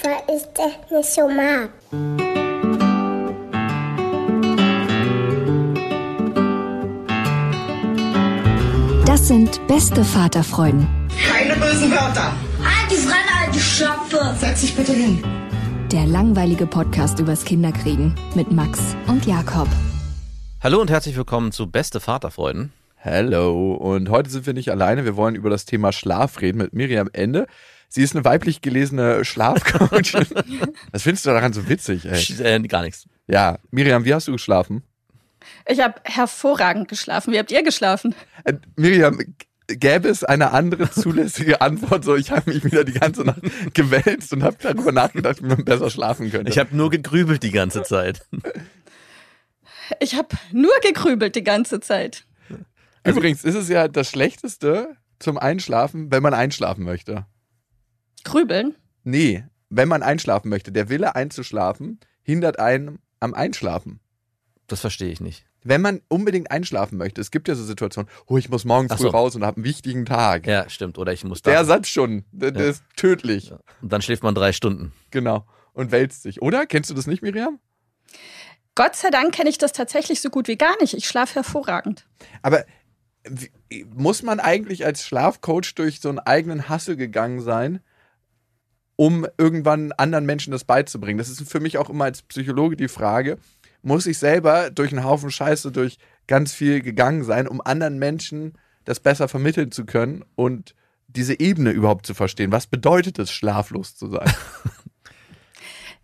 [0.00, 1.70] Weil ich das nicht so mag.
[9.06, 10.86] Das sind beste Vaterfreuden.
[11.28, 12.32] Keine bösen Wörter.
[12.90, 14.34] Die Fremde, alte Schöpfe.
[14.38, 15.22] Setz dich bitte hin.
[15.92, 19.68] Der langweilige Podcast übers Kinderkriegen mit Max und Jakob.
[20.62, 22.72] Hallo und herzlich willkommen zu Beste Vaterfreuden.
[23.04, 25.04] Hallo und heute sind wir nicht alleine.
[25.04, 27.46] Wir wollen über das Thema Schlaf reden mit Miriam Ende.
[27.92, 30.26] Sie ist eine weiblich gelesene Schlafcoachin.
[30.92, 32.06] Was findest du daran so witzig?
[32.06, 32.24] Ey?
[32.42, 33.06] Äh, gar nichts.
[33.26, 34.82] Ja, Miriam, wie hast du geschlafen?
[35.66, 37.34] Ich habe hervorragend geschlafen.
[37.34, 38.14] Wie habt ihr geschlafen?
[38.44, 39.18] Äh, Miriam,
[39.66, 42.04] gäbe es eine andere zulässige Antwort?
[42.04, 43.42] So, ich habe mich wieder die ganze Nacht
[43.74, 46.50] gewälzt und habe darüber nachgedacht, wie man besser schlafen könnte.
[46.50, 48.26] Ich habe nur gegrübelt die ganze Zeit.
[50.00, 52.24] Ich habe nur gegrübelt die ganze Zeit.
[53.04, 57.26] Übrigens ist es ja das Schlechteste zum Einschlafen, wenn man einschlafen möchte.
[58.24, 58.76] Grübeln?
[59.04, 60.72] Nee, wenn man einschlafen möchte.
[60.72, 64.00] Der Wille einzuschlafen hindert einen am Einschlafen.
[64.66, 65.44] Das verstehe ich nicht.
[65.64, 68.96] Wenn man unbedingt einschlafen möchte, es gibt ja so Situationen, oh, ich muss morgen früh
[68.98, 69.08] so.
[69.08, 70.46] raus und habe einen wichtigen Tag.
[70.46, 70.98] Ja, stimmt.
[70.98, 71.52] Oder ich muss da.
[71.52, 72.70] Der Satz schon, der, der ja.
[72.70, 73.50] ist tödlich.
[73.50, 73.58] Ja.
[73.80, 74.92] Und dann schläft man drei Stunden.
[75.10, 75.46] Genau.
[75.72, 76.42] Und wälzt sich.
[76.42, 76.66] Oder?
[76.66, 77.60] Kennst du das nicht, Miriam?
[78.74, 80.94] Gott sei Dank kenne ich das tatsächlich so gut wie gar nicht.
[80.94, 82.06] Ich schlafe hervorragend.
[82.42, 82.64] Aber
[83.94, 87.80] muss man eigentlich als Schlafcoach durch so einen eigenen Hassel gegangen sein,
[88.96, 91.18] um irgendwann anderen Menschen das beizubringen?
[91.18, 93.38] Das ist für mich auch immer als Psychologe die Frage,
[93.82, 98.58] muss ich selber durch einen Haufen Scheiße, durch ganz viel gegangen sein, um anderen Menschen
[98.84, 100.74] das besser vermitteln zu können und
[101.08, 102.52] diese Ebene überhaupt zu verstehen?
[102.52, 104.32] Was bedeutet es, schlaflos zu sein?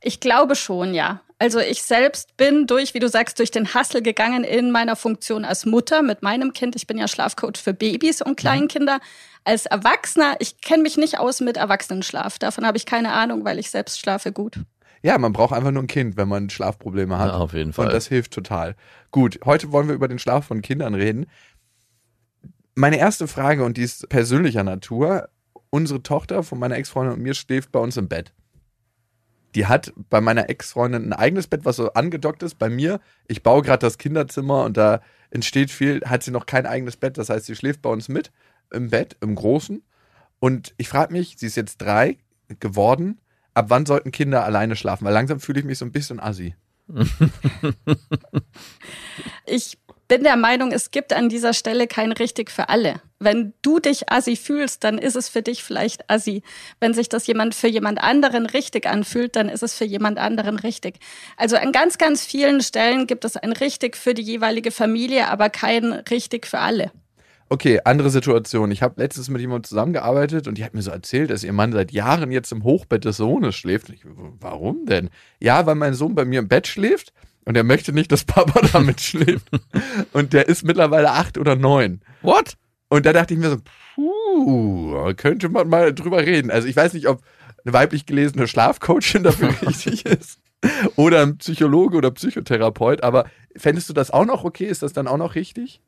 [0.00, 1.22] Ich glaube schon, ja.
[1.40, 5.44] Also ich selbst bin durch, wie du sagst, durch den Hassel gegangen in meiner Funktion
[5.44, 6.74] als Mutter mit meinem Kind.
[6.74, 8.98] Ich bin ja Schlafcoach für Babys und Kleinkinder.
[9.44, 12.40] Als Erwachsener, ich kenne mich nicht aus mit Erwachsenenschlaf.
[12.40, 14.58] Davon habe ich keine Ahnung, weil ich selbst schlafe gut.
[15.00, 17.28] Ja, man braucht einfach nur ein Kind, wenn man Schlafprobleme hat.
[17.28, 17.86] Ja, auf jeden Fall.
[17.86, 18.74] Und das hilft total.
[19.12, 21.26] Gut, heute wollen wir über den Schlaf von Kindern reden.
[22.74, 25.28] Meine erste Frage, und die ist persönlicher Natur.
[25.70, 28.32] Unsere Tochter von meiner Ex-Freundin und mir schläft bei uns im Bett
[29.54, 32.58] die hat bei meiner Ex-Freundin ein eigenes Bett, was so angedockt ist.
[32.58, 35.00] Bei mir, ich baue gerade das Kinderzimmer und da
[35.30, 37.18] entsteht viel, hat sie noch kein eigenes Bett.
[37.18, 38.30] Das heißt, sie schläft bei uns mit
[38.70, 39.82] im Bett, im Großen.
[40.40, 42.18] Und ich frage mich, sie ist jetzt drei
[42.60, 43.20] geworden,
[43.54, 45.04] ab wann sollten Kinder alleine schlafen?
[45.04, 46.54] Weil langsam fühle ich mich so ein bisschen assi.
[49.46, 53.00] ich bin der Meinung, es gibt an dieser Stelle kein richtig für alle.
[53.18, 56.42] Wenn du dich assi fühlst, dann ist es für dich vielleicht assi.
[56.80, 60.58] Wenn sich das jemand für jemand anderen richtig anfühlt, dann ist es für jemand anderen
[60.58, 60.96] richtig.
[61.36, 65.50] Also an ganz, ganz vielen Stellen gibt es ein richtig für die jeweilige Familie, aber
[65.50, 66.90] kein richtig für alle.
[67.50, 68.70] Okay, andere Situation.
[68.70, 71.72] Ich habe letztens mit jemandem zusammengearbeitet und die hat mir so erzählt, dass ihr Mann
[71.72, 73.88] seit Jahren jetzt im Hochbett des Sohnes schläft.
[73.88, 75.08] Ich, warum denn?
[75.40, 77.12] Ja, weil mein Sohn bei mir im Bett schläft
[77.48, 79.48] und er möchte nicht, dass Papa damit schläft.
[80.12, 82.02] Und der ist mittlerweile acht oder neun.
[82.20, 82.58] What?
[82.90, 83.56] Und da dachte ich mir so,
[83.94, 86.50] puh, könnte man mal drüber reden.
[86.50, 87.22] Also ich weiß nicht, ob
[87.64, 90.40] eine weiblich gelesene Schlafcoachin dafür richtig ist.
[90.96, 93.02] Oder ein Psychologe oder Psychotherapeut.
[93.02, 93.24] Aber
[93.56, 94.66] fändest du das auch noch okay?
[94.66, 95.80] Ist das dann auch noch richtig?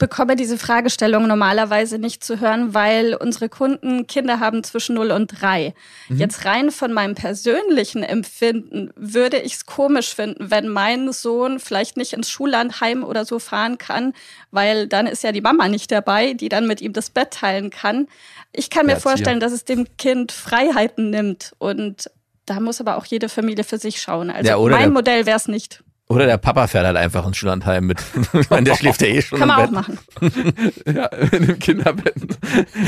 [0.00, 5.28] Bekomme diese Fragestellung normalerweise nicht zu hören, weil unsere Kunden Kinder haben zwischen 0 und
[5.28, 5.74] 3.
[6.08, 6.16] Mhm.
[6.16, 11.96] Jetzt rein von meinem persönlichen Empfinden würde ich es komisch finden, wenn mein Sohn vielleicht
[11.96, 14.14] nicht ins Schullandheim oder so fahren kann,
[14.50, 17.70] weil dann ist ja die Mama nicht dabei, die dann mit ihm das Bett teilen
[17.70, 18.08] kann.
[18.52, 22.10] Ich kann mir vorstellen, dass es dem Kind Freiheiten nimmt und
[22.46, 24.30] da muss aber auch jede Familie für sich schauen.
[24.30, 25.84] Also ja, mein Modell wäre es nicht.
[26.10, 28.02] Oder der Papa fährt halt einfach ins Schullandheim mit.
[28.34, 29.98] Ich meine, der schläft ja eh schon Kann im man auch Bett.
[30.20, 30.72] machen.
[30.92, 32.16] Ja, in dem Kinderbett.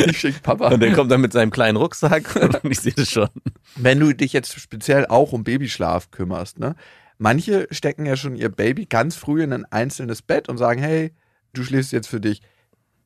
[0.06, 0.68] Ich schick Papa.
[0.70, 3.28] Und der kommt dann mit seinem kleinen Rucksack und ich sehe das schon.
[3.76, 6.74] Wenn du dich jetzt speziell auch um Babyschlaf kümmerst, ne?
[7.18, 11.12] Manche stecken ja schon ihr Baby ganz früh in ein einzelnes Bett und sagen, hey,
[11.52, 12.42] du schläfst jetzt für dich.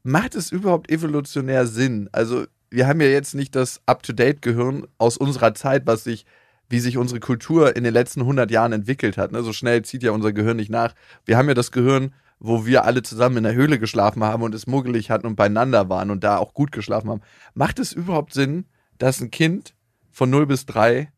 [0.03, 2.09] Macht es überhaupt evolutionär Sinn?
[2.13, 6.25] Also, wir haben ja jetzt nicht das Up-to-Date-Gehirn aus unserer Zeit, was sich,
[6.69, 9.33] wie sich unsere Kultur in den letzten 100 Jahren entwickelt hat.
[9.33, 9.43] Ne?
[9.43, 10.95] So schnell zieht ja unser Gehirn nicht nach.
[11.25, 14.55] Wir haben ja das Gehirn, wo wir alle zusammen in der Höhle geschlafen haben und
[14.55, 17.23] es muggelig hatten und beieinander waren und da auch gut geschlafen haben.
[17.55, 18.67] Macht es überhaupt Sinn,
[18.99, 19.75] dass ein Kind
[20.11, 21.11] von 0 bis 3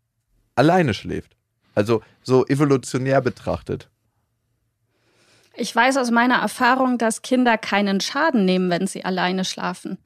[0.54, 1.36] alleine schläft?
[1.74, 3.88] Also so evolutionär betrachtet.
[5.54, 9.98] Ich weiß aus meiner Erfahrung, dass Kinder keinen Schaden nehmen, wenn sie alleine schlafen.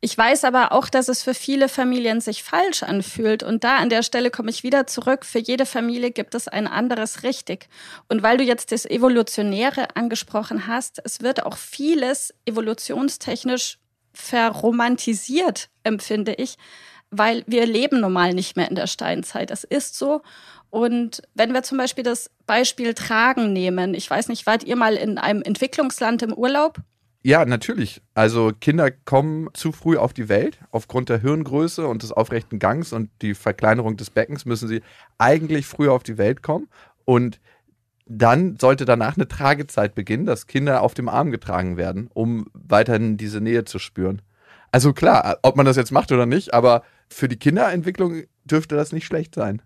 [0.00, 3.42] Ich weiß aber auch, dass es für viele Familien sich falsch anfühlt.
[3.42, 5.24] Und da an der Stelle komme ich wieder zurück.
[5.24, 7.68] Für jede Familie gibt es ein anderes richtig.
[8.08, 13.78] Und weil du jetzt das Evolutionäre angesprochen hast, es wird auch vieles evolutionstechnisch
[14.12, 16.58] verromantisiert, empfinde ich,
[17.10, 19.50] weil wir leben normal nicht mehr in der Steinzeit.
[19.50, 20.22] Das ist so.
[20.70, 24.94] Und wenn wir zum Beispiel das Beispiel Tragen nehmen, ich weiß nicht, wart ihr mal
[24.94, 26.78] in einem Entwicklungsland im Urlaub?
[27.22, 28.00] Ja, natürlich.
[28.14, 30.58] Also Kinder kommen zu früh auf die Welt.
[30.70, 34.82] Aufgrund der Hirngröße und des aufrechten Gangs und die Verkleinerung des Beckens müssen sie
[35.18, 36.68] eigentlich früher auf die Welt kommen.
[37.04, 37.40] Und
[38.06, 43.16] dann sollte danach eine Tragezeit beginnen, dass Kinder auf dem Arm getragen werden, um weiterhin
[43.16, 44.22] diese Nähe zu spüren.
[44.70, 48.92] Also klar, ob man das jetzt macht oder nicht, aber für die Kinderentwicklung dürfte das
[48.92, 49.60] nicht schlecht sein.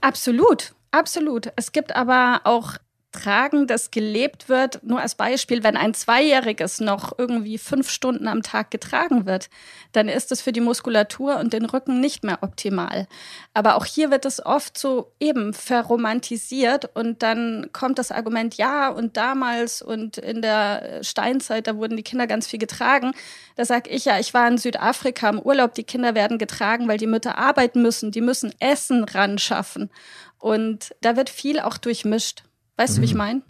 [0.00, 1.52] Absolut, absolut.
[1.56, 2.76] Es gibt aber auch
[3.16, 4.82] Tragen, das gelebt wird.
[4.82, 9.48] Nur als Beispiel, wenn ein Zweijähriges noch irgendwie fünf Stunden am Tag getragen wird,
[9.92, 13.06] dann ist es für die Muskulatur und den Rücken nicht mehr optimal.
[13.54, 18.88] Aber auch hier wird es oft so eben verromantisiert und dann kommt das Argument, ja,
[18.88, 23.12] und damals und in der Steinzeit, da wurden die Kinder ganz viel getragen.
[23.56, 26.98] Da sage ich ja, ich war in Südafrika im Urlaub, die Kinder werden getragen, weil
[26.98, 29.90] die Mütter arbeiten müssen, die müssen Essen ran schaffen.
[30.38, 32.42] Und da wird viel auch durchmischt.
[32.76, 33.42] Weißt du, wie ich meine?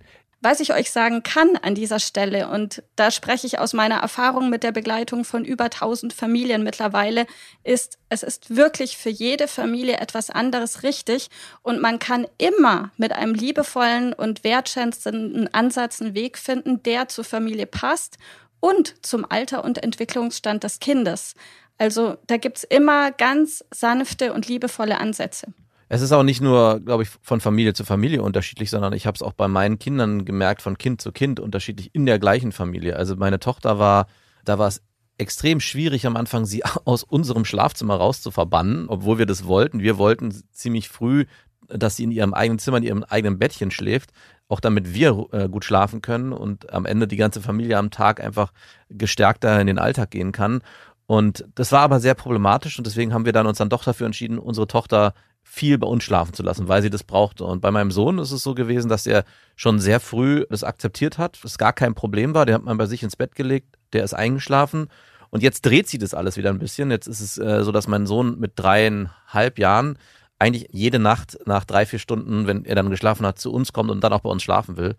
[0.43, 4.51] Was ich euch sagen kann an dieser Stelle, und da spreche ich aus meiner Erfahrung
[4.51, 7.27] mit der Begleitung von über 1000 Familien mittlerweile,
[7.65, 11.31] ist, es ist wirklich für jede Familie etwas anderes richtig
[11.63, 17.25] und man kann immer mit einem liebevollen und wertschätzenden Ansatz einen Weg finden, der zur
[17.25, 18.19] Familie passt
[18.61, 21.35] und zum Alter und Entwicklungsstand des Kindes.
[21.79, 25.53] Also da gibt's immer ganz sanfte und liebevolle Ansätze.
[25.89, 29.15] Es ist auch nicht nur, glaube ich, von Familie zu Familie unterschiedlich, sondern ich habe
[29.15, 32.97] es auch bei meinen Kindern gemerkt, von Kind zu Kind unterschiedlich in der gleichen Familie.
[32.97, 34.07] Also meine Tochter war,
[34.45, 34.83] da war es
[35.19, 39.81] extrem schwierig am Anfang, sie aus unserem Schlafzimmer rauszuverbannen, obwohl wir das wollten.
[39.81, 41.27] Wir wollten ziemlich früh,
[41.69, 44.11] dass sie in ihrem eigenen Zimmer, in ihrem eigenen Bettchen schläft,
[44.49, 48.23] auch damit wir äh, gut schlafen können und am Ende die ganze Familie am Tag
[48.23, 48.53] einfach
[48.89, 50.63] gestärkter in den Alltag gehen kann.
[51.07, 54.07] Und das war aber sehr problematisch und deswegen haben wir dann uns dann doch dafür
[54.07, 55.15] entschieden, unsere Tochter
[55.49, 57.45] viel bei uns schlafen zu lassen, weil sie das brauchte.
[57.45, 61.17] Und bei meinem Sohn ist es so gewesen, dass er schon sehr früh das akzeptiert
[61.17, 62.45] hat, es gar kein Problem war.
[62.45, 64.89] Der hat man bei sich ins Bett gelegt, der ist eingeschlafen.
[65.31, 66.91] Und jetzt dreht sich das alles wieder ein bisschen.
[66.91, 69.99] Jetzt ist es äh, so, dass mein Sohn mit dreieinhalb Jahren
[70.39, 73.91] eigentlich jede Nacht nach drei, vier Stunden, wenn er dann geschlafen hat, zu uns kommt
[73.91, 74.97] und dann auch bei uns schlafen will.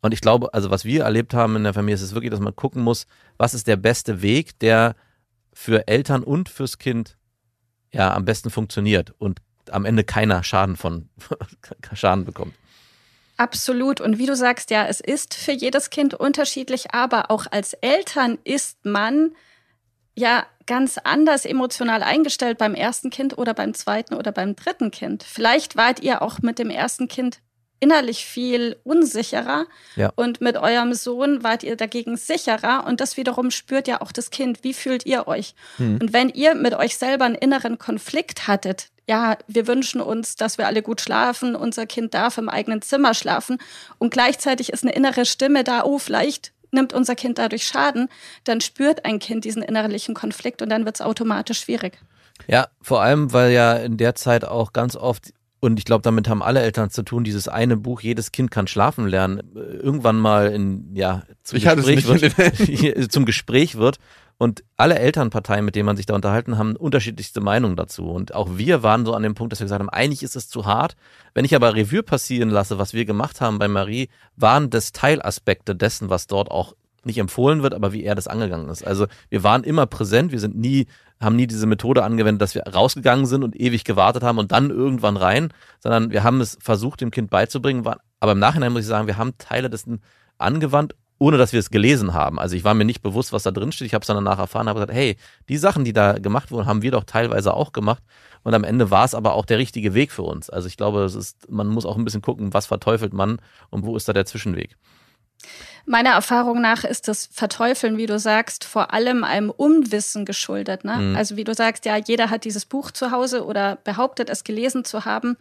[0.00, 2.40] Und ich glaube, also was wir erlebt haben in der Familie, ist es wirklich, dass
[2.40, 3.06] man gucken muss,
[3.36, 4.94] was ist der beste Weg, der
[5.52, 7.18] für Eltern und fürs Kind
[7.92, 9.40] ja am besten funktioniert und
[9.72, 11.08] am Ende keiner Schaden von
[11.94, 12.54] Schaden bekommt.
[13.36, 14.00] Absolut.
[14.00, 18.38] Und wie du sagst, ja, es ist für jedes Kind unterschiedlich, aber auch als Eltern
[18.44, 19.32] ist man
[20.16, 25.22] ja ganz anders emotional eingestellt beim ersten Kind oder beim zweiten oder beim dritten Kind.
[25.22, 27.38] Vielleicht wart ihr auch mit dem ersten Kind
[27.80, 30.12] innerlich viel unsicherer Ja.
[30.16, 34.30] und mit eurem Sohn wart ihr dagegen sicherer und das wiederum spürt ja auch das
[34.30, 34.64] Kind.
[34.64, 35.54] Wie fühlt ihr euch?
[35.78, 40.58] Und wenn ihr mit euch selber einen inneren Konflikt hattet, ja, wir wünschen uns, dass
[40.58, 43.58] wir alle gut schlafen, unser Kind darf im eigenen Zimmer schlafen
[43.98, 48.08] und gleichzeitig ist eine innere Stimme da, oh, vielleicht nimmt unser Kind dadurch Schaden,
[48.44, 51.98] dann spürt ein Kind diesen innerlichen Konflikt und dann wird es automatisch schwierig.
[52.46, 56.28] Ja, vor allem, weil ja in der Zeit auch ganz oft, und ich glaube, damit
[56.28, 60.18] haben alle Eltern zu tun, dieses eine Buch, jedes Kind kann schlafen lernen, äh, irgendwann
[60.18, 63.98] mal in, ja, zum Ich Gespräch wird, zum Gespräch wird.
[64.38, 68.08] Und alle Elternparteien, mit denen man sich da unterhalten haben, unterschiedlichste Meinungen dazu.
[68.08, 70.48] Und auch wir waren so an dem Punkt, dass wir gesagt haben, eigentlich ist es
[70.48, 70.94] zu hart.
[71.34, 75.74] Wenn ich aber Revue passieren lasse, was wir gemacht haben bei Marie, waren das Teilaspekte
[75.74, 78.86] dessen, was dort auch nicht empfohlen wird, aber wie er das angegangen ist.
[78.86, 80.86] Also wir waren immer präsent, wir sind nie,
[81.20, 84.70] haben nie diese Methode angewendet, dass wir rausgegangen sind und ewig gewartet haben und dann
[84.70, 87.84] irgendwann rein, sondern wir haben es versucht, dem Kind beizubringen,
[88.20, 90.02] aber im Nachhinein muss ich sagen, wir haben Teile dessen
[90.38, 92.38] angewandt, ohne dass wir es gelesen haben.
[92.38, 93.86] Also ich war mir nicht bewusst, was da drin steht.
[93.86, 95.16] Ich habe es dann danach erfahren, habe gesagt, hey,
[95.48, 98.02] die Sachen, die da gemacht wurden, haben wir doch teilweise auch gemacht.
[98.44, 100.48] Und am Ende war es aber auch der richtige Weg für uns.
[100.48, 103.84] Also ich glaube, es ist, man muss auch ein bisschen gucken, was verteufelt man und
[103.84, 104.76] wo ist da der Zwischenweg.
[105.86, 110.84] Meiner Erfahrung nach ist das Verteufeln, wie du sagst, vor allem einem Unwissen geschuldet.
[110.84, 110.96] Ne?
[110.96, 111.16] Mhm.
[111.16, 114.84] Also wie du sagst, ja, jeder hat dieses Buch zu Hause oder behauptet, es gelesen
[114.84, 115.36] zu haben.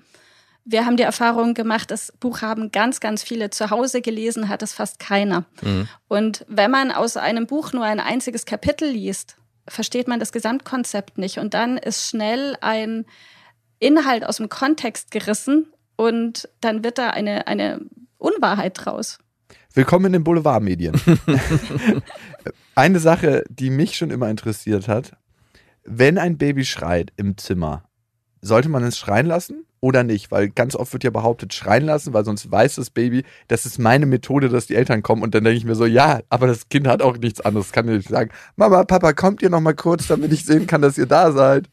[0.69, 4.61] Wir haben die Erfahrung gemacht, das Buch haben ganz, ganz viele zu Hause gelesen, hat
[4.61, 5.45] es fast keiner.
[5.61, 5.87] Mhm.
[6.09, 11.17] Und wenn man aus einem Buch nur ein einziges Kapitel liest, versteht man das Gesamtkonzept
[11.17, 11.37] nicht.
[11.37, 13.05] Und dann ist schnell ein
[13.79, 17.79] Inhalt aus dem Kontext gerissen und dann wird da eine, eine
[18.17, 19.19] Unwahrheit draus.
[19.73, 20.99] Willkommen in den Boulevardmedien.
[22.75, 25.11] Eine Sache, die mich schon immer interessiert hat,
[25.83, 27.86] wenn ein Baby schreit im Zimmer,
[28.47, 30.31] sollte man es schreien lassen oder nicht?
[30.31, 33.77] Weil ganz oft wird ja behauptet, schreien lassen, weil sonst weiß das Baby, das ist
[33.77, 35.21] meine Methode, dass die Eltern kommen.
[35.21, 37.71] Und dann denke ich mir so, ja, aber das Kind hat auch nichts anderes.
[37.71, 40.81] Kann ich nicht sagen, Mama, Papa, kommt ihr noch mal kurz, damit ich sehen kann,
[40.81, 41.69] dass ihr da seid.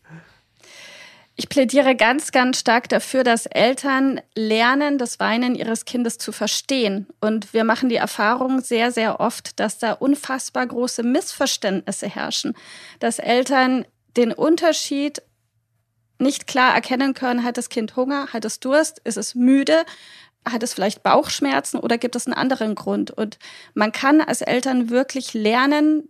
[1.37, 7.09] Ich plädiere ganz, ganz stark dafür, dass Eltern lernen, das Weinen ihres Kindes zu verstehen.
[7.21, 12.55] Und wir machen die Erfahrung sehr, sehr oft, dass da unfassbar große Missverständnisse herrschen,
[13.01, 13.85] dass Eltern
[14.17, 15.23] den Unterschied
[16.25, 19.85] nicht klar erkennen können, hat das Kind Hunger, hat es Durst, ist es müde,
[20.45, 23.13] hat es vielleicht Bauchschmerzen oder gibt es einen anderen Grund?
[23.13, 23.39] Und
[23.75, 26.09] man kann als Eltern wirklich lernen,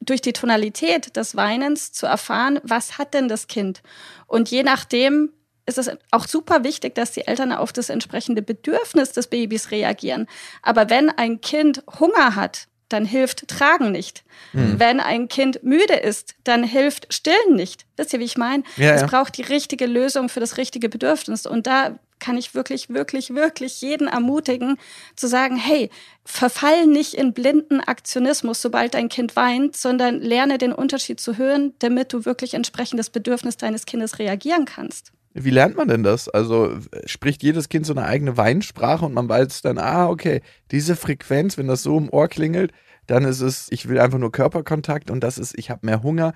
[0.00, 3.82] durch die Tonalität des Weinens zu erfahren, was hat denn das Kind?
[4.26, 5.32] Und je nachdem
[5.66, 10.26] ist es auch super wichtig, dass die Eltern auf das entsprechende Bedürfnis des Babys reagieren.
[10.62, 14.24] Aber wenn ein Kind Hunger hat, dann hilft Tragen nicht.
[14.52, 14.78] Mhm.
[14.78, 17.86] Wenn ein Kind müde ist, dann hilft Stillen nicht.
[17.96, 18.62] Wisst ihr, wie ich meine?
[18.76, 19.06] Ja, es ja.
[19.06, 21.46] braucht die richtige Lösung für das richtige Bedürfnis.
[21.46, 24.76] Und da kann ich wirklich, wirklich, wirklich jeden ermutigen,
[25.16, 25.90] zu sagen, hey,
[26.24, 31.74] verfall nicht in blinden Aktionismus, sobald dein Kind weint, sondern lerne den Unterschied zu hören,
[31.78, 35.12] damit du wirklich entsprechend das Bedürfnis deines Kindes reagieren kannst.
[35.34, 36.28] Wie lernt man denn das?
[36.28, 40.96] Also spricht jedes Kind so eine eigene Weinsprache und man weiß dann, ah, okay, diese
[40.96, 42.72] Frequenz, wenn das so im Ohr klingelt,
[43.06, 46.34] dann ist es, ich will einfach nur Körperkontakt und das ist, ich habe mehr Hunger.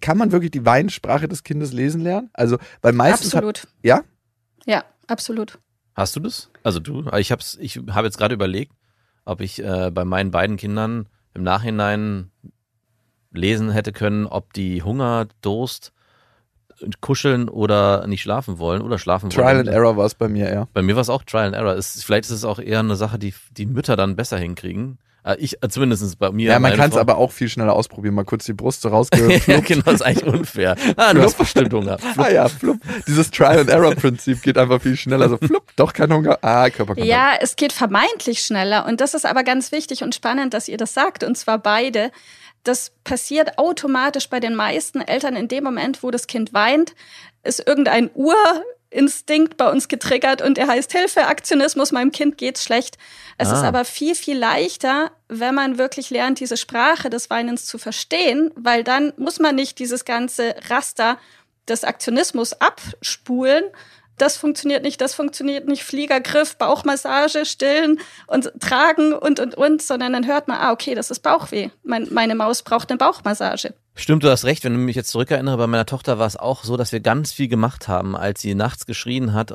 [0.00, 2.28] Kann man wirklich die Weinsprache des Kindes lesen lernen?
[2.34, 3.34] Also, weil meistens.
[3.34, 3.60] Absolut.
[3.60, 4.04] Hat, ja?
[4.66, 5.58] Ja, absolut.
[5.94, 6.50] Hast du das?
[6.62, 7.08] Also du?
[7.16, 8.72] Ich habe ich hab jetzt gerade überlegt,
[9.24, 12.30] ob ich äh, bei meinen beiden Kindern im Nachhinein
[13.32, 15.92] lesen hätte können, ob die Hunger, Durst,
[17.00, 19.64] kuscheln oder nicht schlafen wollen oder schlafen Trial wollen.
[19.64, 20.68] Trial and Error war es bei mir, ja.
[20.72, 21.74] Bei mir war es auch Trial and Error.
[21.74, 24.98] Ist, vielleicht ist es auch eher eine Sache, die die Mütter dann besser hinkriegen.
[25.24, 26.52] Äh, ich, äh, zumindest bei mir.
[26.52, 28.14] Ja, man kann es aber auch viel schneller ausprobieren.
[28.14, 29.46] Mal kurz die Brust so rausgehört.
[29.46, 30.76] ja, genau, das ist eigentlich unfair.
[30.96, 31.98] Ah, du hast bestimmt Hunger.
[31.98, 32.10] Flupp.
[32.20, 32.78] Ah ja, flupp.
[33.06, 35.28] Dieses Trial-and-Error-Prinzip geht einfach viel schneller.
[35.28, 36.38] So flupp, doch kein Hunger.
[36.42, 37.08] Ah, Körperkontakt.
[37.08, 38.86] Ja, es geht vermeintlich schneller.
[38.86, 41.24] Und das ist aber ganz wichtig und spannend, dass ihr das sagt.
[41.24, 42.10] Und zwar beide.
[42.64, 46.94] Das passiert automatisch bei den meisten Eltern in dem Moment, wo das Kind weint,
[47.42, 48.36] ist irgendein Uhr
[48.92, 52.98] Instinkt bei uns getriggert und der heißt Hilfe, Aktionismus, meinem Kind geht's schlecht.
[53.38, 53.52] Es ah.
[53.52, 58.50] ist aber viel, viel leichter, wenn man wirklich lernt, diese Sprache des Weinens zu verstehen,
[58.56, 61.18] weil dann muss man nicht dieses ganze Raster
[61.68, 63.62] des Aktionismus abspulen,
[64.20, 70.12] das funktioniert nicht, das funktioniert nicht, Fliegergriff, Bauchmassage, stillen und tragen und, und, und, sondern
[70.12, 71.70] dann hört man, ah, okay, das ist Bauchweh.
[71.82, 73.74] Mein, meine Maus braucht eine Bauchmassage.
[73.94, 74.64] Stimmt, du hast recht.
[74.64, 77.32] Wenn du mich jetzt zurückerinnere, bei meiner Tochter war es auch so, dass wir ganz
[77.32, 79.54] viel gemacht haben, als sie nachts geschrien hat.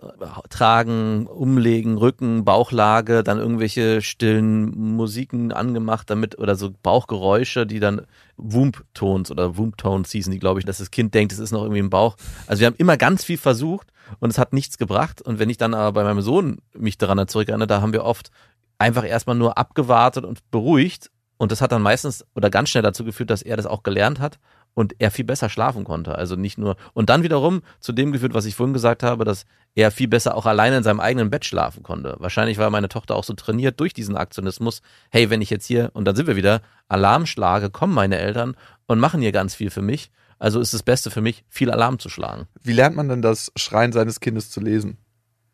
[0.49, 8.01] Tragen, umlegen, Rücken, Bauchlage, dann irgendwelche stillen Musiken angemacht, damit, oder so Bauchgeräusche, die dann
[8.37, 11.79] Wump-Tones oder Wump-Tones hießen die, glaube ich, dass das Kind denkt, es ist noch irgendwie
[11.79, 12.15] im Bauch.
[12.47, 13.87] Also wir haben immer ganz viel versucht
[14.19, 15.21] und es hat nichts gebracht.
[15.21, 18.31] Und wenn ich dann aber bei meinem Sohn mich daran zurückerinnere, da haben wir oft
[18.77, 21.11] einfach erstmal nur abgewartet und beruhigt.
[21.37, 24.19] Und das hat dann meistens oder ganz schnell dazu geführt, dass er das auch gelernt
[24.19, 24.39] hat
[24.73, 26.15] und er viel besser schlafen konnte.
[26.15, 29.45] Also nicht nur, und dann wiederum zu dem geführt, was ich vorhin gesagt habe, dass
[29.73, 32.15] er viel besser auch alleine in seinem eigenen Bett schlafen konnte.
[32.19, 34.81] Wahrscheinlich war meine Tochter auch so trainiert durch diesen Aktionismus.
[35.09, 38.55] Hey, wenn ich jetzt hier, und dann sind wir wieder, Alarm schlage, kommen meine Eltern
[38.85, 40.11] und machen hier ganz viel für mich.
[40.37, 42.47] Also ist das Beste für mich, viel Alarm zu schlagen.
[42.61, 44.97] Wie lernt man denn das Schreien seines Kindes zu lesen?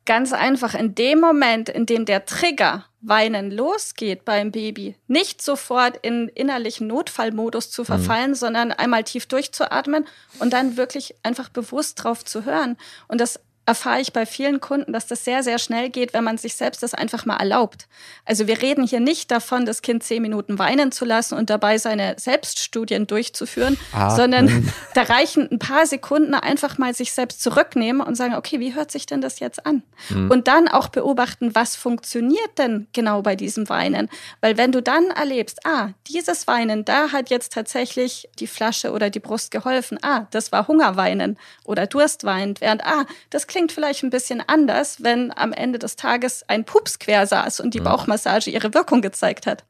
[0.05, 5.97] Ganz einfach, in dem Moment, in dem der Trigger Weinen losgeht beim Baby, nicht sofort
[6.03, 7.85] in innerlichen Notfallmodus zu mhm.
[7.87, 8.35] verfallen, mhm.
[8.35, 10.07] sondern einmal tief durchzuatmen
[10.39, 12.77] und dann wirklich einfach bewusst drauf zu hören.
[13.07, 16.37] Und das erfahre ich bei vielen Kunden, dass das sehr, sehr schnell geht, wenn man
[16.37, 17.87] sich selbst das einfach mal erlaubt.
[18.25, 21.77] Also wir reden hier nicht davon, das Kind zehn Minuten weinen zu lassen und dabei
[21.77, 24.15] seine Selbststudien durchzuführen, Atmen.
[24.15, 28.73] sondern da reichen ein paar Sekunden einfach mal sich selbst zurücknehmen und sagen, okay, wie
[28.73, 29.83] hört sich denn das jetzt an?
[30.29, 34.09] Und dann auch beobachten, was funktioniert denn genau bei diesem Weinen?
[34.41, 39.09] Weil wenn du dann erlebst, ah, dieses Weinen, da hat jetzt tatsächlich die Flasche oder
[39.09, 39.99] die Brust geholfen.
[40.01, 42.55] Ah, das war Hungerweinen oder Durstwein.
[42.59, 46.99] Während, ah, das klingt vielleicht ein bisschen anders, wenn am Ende des Tages ein Pups
[46.99, 49.65] quer saß und die Bauchmassage ihre Wirkung gezeigt hat.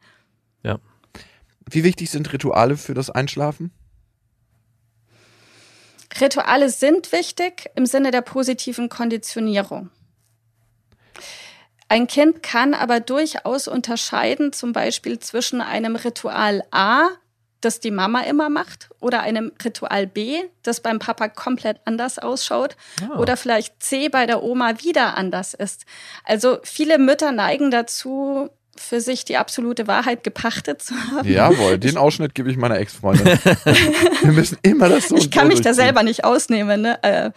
[0.61, 0.77] Ja.
[1.67, 3.71] Wie wichtig sind Rituale für das Einschlafen?
[6.19, 9.89] Rituale sind wichtig im Sinne der positiven Konditionierung.
[11.89, 17.09] Ein Kind kann aber durchaus unterscheiden, zum Beispiel zwischen einem Ritual A,
[17.61, 22.75] das die Mama immer macht, oder einem Ritual B, das beim Papa komplett anders ausschaut,
[23.01, 23.17] Ah.
[23.17, 25.85] oder vielleicht C bei der Oma wieder anders ist.
[26.25, 31.29] Also viele Mütter neigen dazu, für sich die absolute Wahrheit gepachtet zu haben.
[31.29, 33.27] Jawohl, den Ausschnitt gebe ich meiner Ex-Freundin.
[34.21, 36.81] Wir müssen immer das so ich kann mich da selber nicht ausnehmen.
[36.81, 37.33] Ne?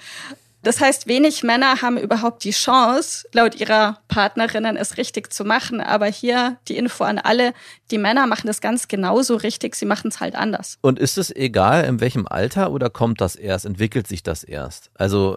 [0.64, 5.82] Das heißt, wenig Männer haben überhaupt die Chance, laut ihrer Partnerinnen es richtig zu machen.
[5.82, 7.52] Aber hier die Info an alle,
[7.90, 10.78] die Männer machen das ganz genauso richtig, sie machen es halt anders.
[10.80, 14.90] Und ist es egal, in welchem Alter oder kommt das erst, entwickelt sich das erst?
[14.94, 15.36] Also,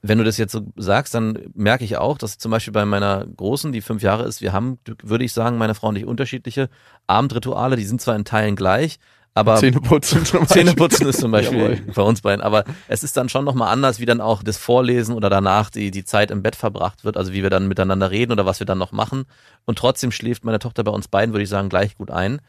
[0.00, 3.26] wenn du das jetzt so sagst, dann merke ich auch, dass zum Beispiel bei meiner
[3.26, 6.70] Großen, die fünf Jahre ist, wir haben, würde ich sagen, meine Frau und ich unterschiedliche
[7.06, 8.98] Abendrituale, die sind zwar in Teilen gleich,
[9.34, 10.64] aber Zähneputzen zum Beispiel.
[10.64, 14.04] Zähneputzen ist zum Beispiel bei uns beiden, aber es ist dann schon nochmal anders, wie
[14.04, 17.42] dann auch das Vorlesen oder danach die, die Zeit im Bett verbracht wird, also wie
[17.42, 19.24] wir dann miteinander reden oder was wir dann noch machen.
[19.64, 22.40] Und trotzdem schläft meine Tochter bei uns beiden, würde ich sagen, gleich gut ein.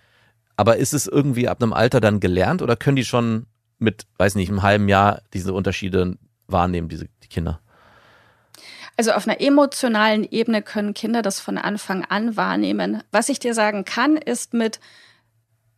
[0.57, 3.47] Aber ist es irgendwie ab einem Alter dann gelernt oder können die schon
[3.79, 7.59] mit, weiß nicht, einem halben Jahr diese Unterschiede wahrnehmen, diese die Kinder?
[8.95, 13.01] Also auf einer emotionalen Ebene können Kinder das von Anfang an wahrnehmen.
[13.11, 14.79] Was ich dir sagen kann, ist mit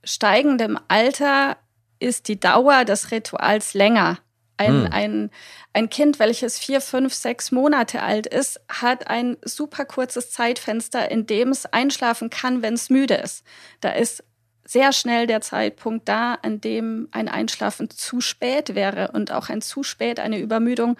[0.06, 1.58] steigendem Alter
[2.00, 4.20] ist die Dauer des Rituals länger.
[4.58, 4.90] Ein, Hm.
[4.94, 5.32] ein,
[5.74, 11.26] ein Kind, welches vier, fünf, sechs Monate alt ist, hat ein super kurzes Zeitfenster, in
[11.26, 13.44] dem es einschlafen kann, wenn es müde ist.
[13.82, 14.24] Da ist
[14.64, 19.12] sehr schnell der Zeitpunkt da, an dem ein Einschlafen zu spät wäre.
[19.12, 20.98] Und auch ein zu spät, eine Übermüdung,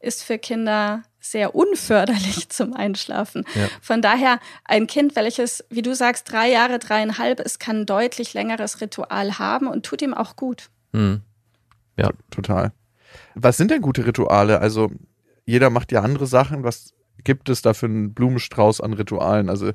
[0.00, 3.44] ist für Kinder sehr unförderlich zum Einschlafen.
[3.54, 3.68] Ja.
[3.80, 8.34] Von daher ein Kind, welches, wie du sagst, drei Jahre, dreieinhalb ist, kann ein deutlich
[8.34, 10.70] längeres Ritual haben und tut ihm auch gut.
[10.92, 11.22] Hm.
[12.30, 12.72] Total.
[13.34, 14.60] Was sind denn gute Rituale?
[14.60, 14.90] Also,
[15.46, 16.64] jeder macht ja andere Sachen.
[16.64, 19.48] Was gibt es da für einen Blumenstrauß an Ritualen?
[19.48, 19.70] Also,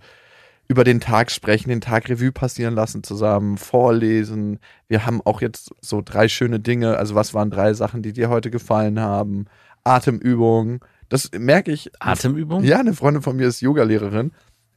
[0.67, 4.59] über den Tag sprechen, den Tag Revue passieren lassen zusammen, vorlesen.
[4.87, 6.97] Wir haben auch jetzt so drei schöne Dinge.
[6.97, 9.45] Also, was waren drei Sachen, die dir heute gefallen haben?
[9.83, 10.81] Atemübungen.
[11.09, 11.91] Das merke ich.
[11.99, 12.63] Atemübung?
[12.63, 14.31] Ja, eine Freundin von mir ist Yogalehrerin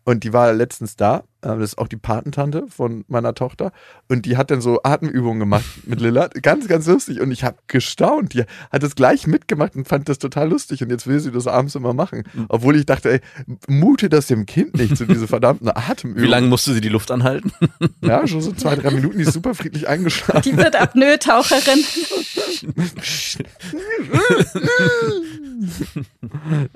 [0.04, 1.18] und die war letztens da.
[1.42, 3.72] Äh, Das ist auch die Patentante von meiner Tochter.
[4.08, 6.28] Und die hat dann so Atemübungen gemacht mit Lilla.
[6.28, 7.20] Ganz, ganz lustig.
[7.20, 8.34] Und ich habe gestaunt.
[8.34, 10.82] Die hat das gleich mitgemacht und fand das total lustig.
[10.82, 12.24] Und jetzt will sie das abends immer machen.
[12.48, 13.20] Obwohl ich dachte, ey,
[13.68, 16.24] mute das dem Kind nicht zu diese verdammten Atemübungen.
[16.26, 17.52] Wie lange musste sie die Luft anhalten?
[18.00, 19.18] Ja, schon so zwei, drei Minuten.
[19.18, 20.42] Die ist super friedlich eingeschlafen.
[20.42, 21.84] Die wird Apnoe-Taucherin.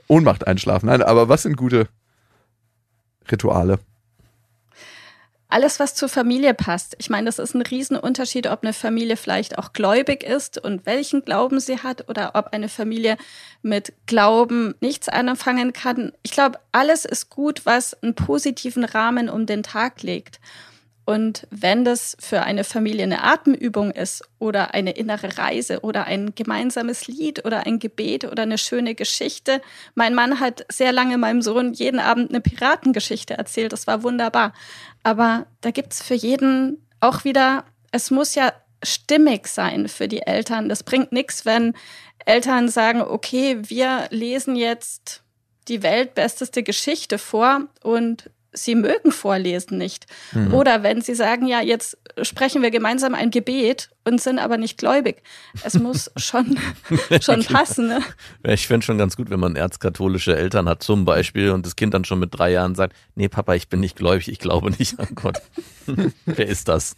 [0.08, 0.86] Ohnmacht einschlafen.
[0.86, 1.88] Nein, aber was sind gute
[3.30, 3.78] Rituale?
[5.48, 6.96] Alles, was zur Familie passt.
[6.98, 11.24] Ich meine, das ist ein Riesenunterschied, ob eine Familie vielleicht auch gläubig ist und welchen
[11.24, 13.16] Glauben sie hat oder ob eine Familie
[13.62, 16.12] mit Glauben nichts anfangen kann.
[16.24, 20.40] Ich glaube, alles ist gut, was einen positiven Rahmen um den Tag legt.
[21.06, 26.34] Und wenn das für eine Familie eine Atemübung ist oder eine innere Reise oder ein
[26.34, 29.62] gemeinsames Lied oder ein Gebet oder eine schöne Geschichte.
[29.94, 33.72] Mein Mann hat sehr lange meinem Sohn jeden Abend eine Piratengeschichte erzählt.
[33.72, 34.52] Das war wunderbar.
[35.04, 40.68] Aber da gibt's für jeden auch wieder, es muss ja stimmig sein für die Eltern.
[40.68, 41.74] Das bringt nichts, wenn
[42.24, 45.22] Eltern sagen, okay, wir lesen jetzt
[45.68, 50.06] die weltbesteste Geschichte vor und sie mögen vorlesen nicht.
[50.52, 54.78] Oder wenn sie sagen, ja, jetzt sprechen wir gemeinsam ein Gebet und sind aber nicht
[54.78, 55.22] gläubig.
[55.62, 56.58] Es muss schon,
[57.20, 57.88] schon passen.
[57.88, 58.00] Ne?
[58.44, 61.94] Ich fände schon ganz gut, wenn man erzkatholische Eltern hat, zum Beispiel, und das Kind
[61.94, 64.98] dann schon mit drei Jahren sagt, nee, Papa, ich bin nicht gläubig, ich glaube nicht
[64.98, 65.42] an Gott.
[66.26, 66.96] Wer ist das?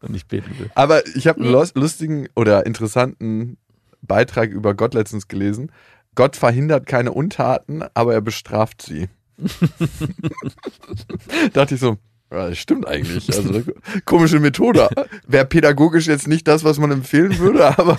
[0.00, 0.70] Und ich beten will.
[0.74, 1.56] Aber ich habe einen Nee.
[1.56, 3.56] lus- lustigen oder interessanten
[4.02, 5.72] Beitrag über Gott letztens gelesen.
[6.14, 9.08] Gott verhindert keine Untaten, aber er bestraft sie.
[11.52, 11.98] Dachte ich so,
[12.30, 13.28] ja, das stimmt eigentlich.
[13.28, 13.62] Also
[14.04, 14.88] komische Methode.
[15.26, 17.96] Wäre pädagogisch jetzt nicht das, was man empfehlen würde, aber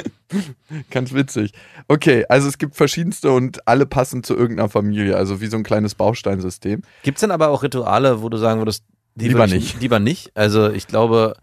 [0.90, 1.52] ganz witzig.
[1.88, 5.62] Okay, also es gibt verschiedenste und alle passen zu irgendeiner Familie, also wie so ein
[5.62, 6.82] kleines Bausteinsystem.
[7.02, 8.84] Gibt es denn aber auch Rituale, wo du sagen würdest,
[9.16, 9.80] Lieber nicht.
[9.80, 10.32] Lieber nicht.
[10.34, 11.36] Also ich glaube,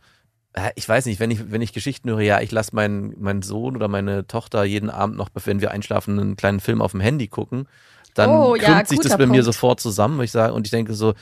[0.76, 3.76] ich weiß nicht, wenn ich, wenn ich Geschichten höre, ja, ich lasse meinen, meinen Sohn
[3.76, 7.28] oder meine Tochter jeden Abend noch, wenn wir einschlafen, einen kleinen Film auf dem Handy
[7.28, 7.68] gucken,
[8.14, 9.46] dann Oh, ja, krümmt sich das bei mir Punkt.
[9.46, 10.22] sofort zusammen.
[10.22, 11.14] Ich sage, und ich denke so,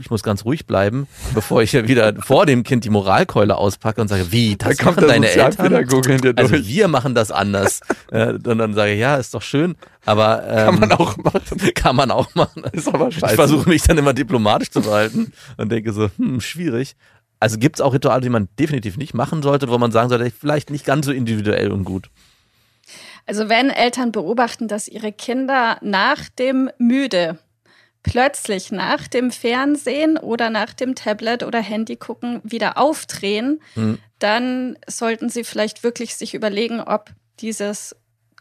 [0.00, 4.00] ich muss ganz ruhig bleiben, bevor ich ja wieder vor dem Kind die Moralkeule auspacke
[4.00, 6.36] und sage, wie, das da kommt machen deine Eltern?
[6.36, 7.80] Also wir machen das anders.
[8.12, 11.40] Äh, und dann sage ich, ja, ist doch schön, aber ähm, Kann man auch machen.
[11.74, 12.62] kann man auch machen.
[12.70, 13.26] Ist aber scheiße.
[13.26, 16.94] Ich versuche mich dann immer diplomatisch zu verhalten und denke so, hm, schwierig.
[17.40, 20.30] Also gibt es auch Rituale, die man definitiv nicht machen sollte, wo man sagen sollte,
[20.30, 22.08] vielleicht nicht ganz so individuell und gut.
[23.26, 27.38] Also wenn Eltern beobachten, dass ihre Kinder nach dem Müde
[28.04, 33.98] plötzlich nach dem Fernsehen oder nach dem Tablet oder Handy gucken wieder aufdrehen, Hm.
[34.20, 37.10] dann sollten sie vielleicht wirklich sich überlegen, ob
[37.40, 37.96] dieses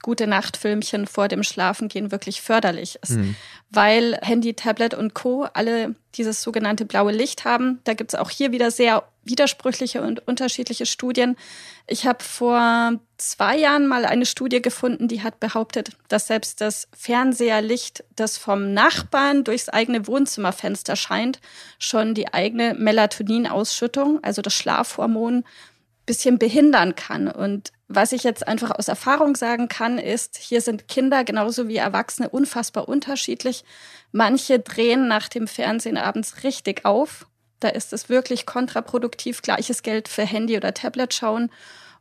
[0.06, 3.13] gute Nachtfilmchen vor dem Schlafengehen wirklich förderlich ist.
[3.72, 5.48] Weil Handy, Tablet und Co.
[5.54, 7.80] alle dieses sogenannte blaue Licht haben.
[7.86, 11.36] Da gibt es auch hier wieder sehr widersprüchliche und unterschiedliche Studien.
[11.88, 16.88] Ich habe vor zwei Jahren mal eine Studie gefunden, die hat behauptet, dass selbst das
[16.96, 21.39] Fernseherlicht, das vom Nachbarn durchs eigene Wohnzimmerfenster scheint,
[21.80, 25.44] schon die eigene Melatoninausschüttung, also das Schlafhormon,
[26.06, 27.28] bisschen behindern kann.
[27.28, 31.78] Und was ich jetzt einfach aus Erfahrung sagen kann, ist, hier sind Kinder genauso wie
[31.78, 33.63] Erwachsene unfassbar unterschiedlich.
[34.12, 37.28] Manche drehen nach dem Fernsehen abends richtig auf.
[37.60, 39.41] Da ist es wirklich kontraproduktiv.
[39.43, 41.52] Gleiches Geld für Handy oder Tablet schauen.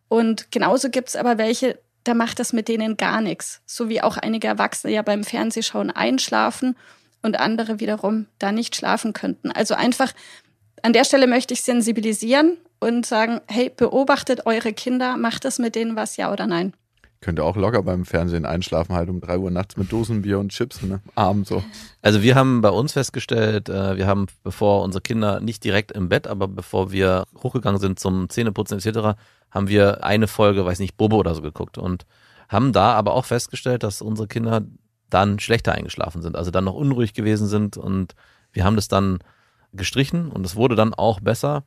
[0.09, 3.61] Und genauso gibt es aber welche, da macht das mit denen gar nichts.
[3.67, 6.77] So wie auch einige Erwachsene ja beim Fernsehschauen einschlafen
[7.23, 9.51] und andere wiederum da nicht schlafen könnten.
[9.51, 10.13] Also einfach
[10.83, 15.75] an der Stelle möchte ich sensibilisieren und sagen, hey, beobachtet eure Kinder, macht es mit
[15.75, 16.75] denen was, ja oder nein?
[17.21, 20.83] Könnte auch locker beim Fernsehen einschlafen, halt um 3 Uhr nachts mit Dosenbier und Chips,
[20.83, 21.01] ne?
[21.15, 21.65] Abend so.
[22.03, 26.11] Also wir haben bei uns festgestellt, äh, wir haben, bevor unsere Kinder nicht direkt im
[26.11, 29.17] Bett, aber bevor wir hochgegangen sind zum Zähneputzen etc.,
[29.51, 32.05] haben wir eine Folge, weiß nicht, Bobo oder so geguckt und
[32.51, 34.63] haben da aber auch festgestellt, dass unsere Kinder
[35.09, 38.15] dann schlechter eingeschlafen sind, also dann noch unruhig gewesen sind und
[38.53, 39.21] wir haben das dann
[39.73, 41.65] gestrichen und es wurde dann auch besser.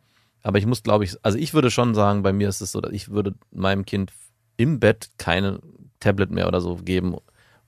[0.48, 2.80] Aber ich muss, glaube ich, also ich würde schon sagen, bei mir ist es so,
[2.80, 4.14] dass ich würde meinem Kind
[4.56, 5.60] im Bett keine
[6.00, 7.18] Tablet mehr oder so geben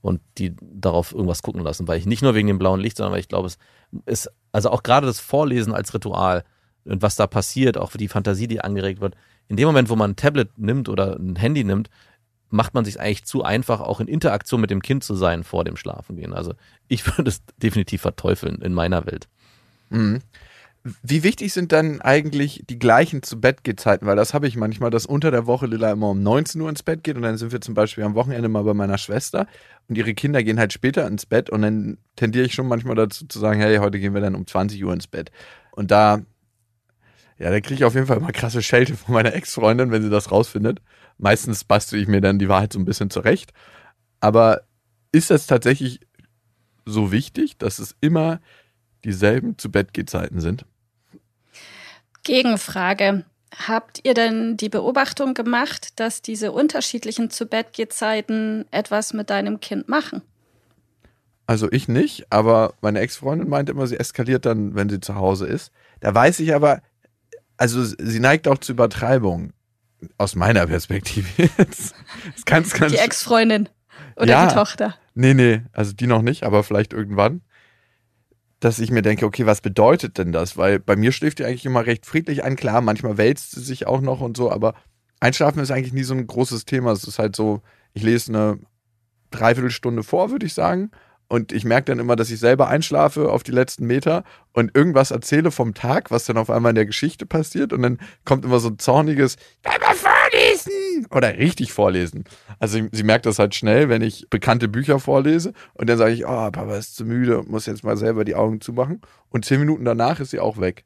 [0.00, 3.12] und die darauf irgendwas gucken lassen, weil ich nicht nur wegen dem blauen Licht, sondern
[3.12, 3.58] weil ich glaube, es
[4.06, 6.42] ist, also auch gerade das Vorlesen als Ritual
[6.86, 9.14] und was da passiert, auch für die Fantasie, die angeregt wird,
[9.48, 11.90] in dem Moment, wo man ein Tablet nimmt oder ein Handy nimmt,
[12.48, 15.64] macht man sich eigentlich zu einfach, auch in Interaktion mit dem Kind zu sein vor
[15.64, 16.32] dem Schlafengehen.
[16.32, 16.54] Also
[16.88, 19.28] ich würde es definitiv verteufeln in meiner Welt.
[19.90, 20.22] Mhm.
[21.02, 24.06] Wie wichtig sind dann eigentlich die gleichen zu Bett Zeiten?
[24.06, 26.82] Weil das habe ich manchmal, dass unter der Woche Lilla immer um 19 Uhr ins
[26.82, 29.46] Bett geht und dann sind wir zum Beispiel am Wochenende mal bei meiner Schwester
[29.88, 33.26] und ihre Kinder gehen halt später ins Bett und dann tendiere ich schon manchmal dazu
[33.26, 35.30] zu sagen, hey, heute gehen wir dann um 20 Uhr ins Bett.
[35.72, 36.22] Und da,
[37.38, 40.10] ja, da kriege ich auf jeden Fall immer krasse Schelte von meiner Ex-Freundin, wenn sie
[40.10, 40.80] das rausfindet.
[41.18, 43.52] Meistens bastel ich mir dann die Wahrheit so ein bisschen zurecht.
[44.20, 44.62] Aber
[45.12, 46.00] ist das tatsächlich
[46.86, 48.40] so wichtig, dass es immer
[49.04, 50.64] dieselben zu Bett Zeiten sind?
[52.24, 53.24] Gegenfrage.
[53.66, 59.60] Habt ihr denn die Beobachtung gemacht, dass diese unterschiedlichen zu Bett Zeiten etwas mit deinem
[59.60, 60.22] Kind machen?
[61.46, 65.46] Also ich nicht, aber meine Ex-Freundin meint immer, sie eskaliert dann, wenn sie zu Hause
[65.48, 65.72] ist.
[65.98, 66.80] Da weiß ich aber,
[67.56, 69.52] also sie neigt auch zu Übertreibung.
[70.16, 71.28] Aus meiner Perspektive
[71.58, 71.94] jetzt.
[72.24, 73.68] Das es ganz Die Ex-Freundin
[74.16, 74.46] oder Ja.
[74.46, 74.94] die Tochter?
[75.14, 77.42] Nee, nee, also die noch nicht, aber vielleicht irgendwann.
[78.60, 80.56] Dass ich mir denke, okay, was bedeutet denn das?
[80.56, 82.56] Weil bei mir schläft die eigentlich immer recht friedlich ein.
[82.56, 84.74] Klar, manchmal wälzt sie sich auch noch und so, aber
[85.18, 86.92] Einschlafen ist eigentlich nie so ein großes Thema.
[86.92, 87.62] Es ist halt so,
[87.94, 88.58] ich lese eine
[89.30, 90.90] Dreiviertelstunde vor, würde ich sagen.
[91.30, 95.12] Und ich merke dann immer, dass ich selber einschlafe auf die letzten Meter und irgendwas
[95.12, 97.72] erzähle vom Tag, was dann auf einmal in der Geschichte passiert.
[97.72, 101.06] Und dann kommt immer so ein zorniges, "Will mal vorlesen!
[101.12, 102.24] Oder richtig vorlesen.
[102.58, 105.52] Also sie, sie merkt das halt schnell, wenn ich bekannte Bücher vorlese.
[105.74, 108.60] Und dann sage ich, oh, Papa ist zu müde, muss jetzt mal selber die Augen
[108.60, 109.00] zumachen.
[109.28, 110.84] Und zehn Minuten danach ist sie auch weg.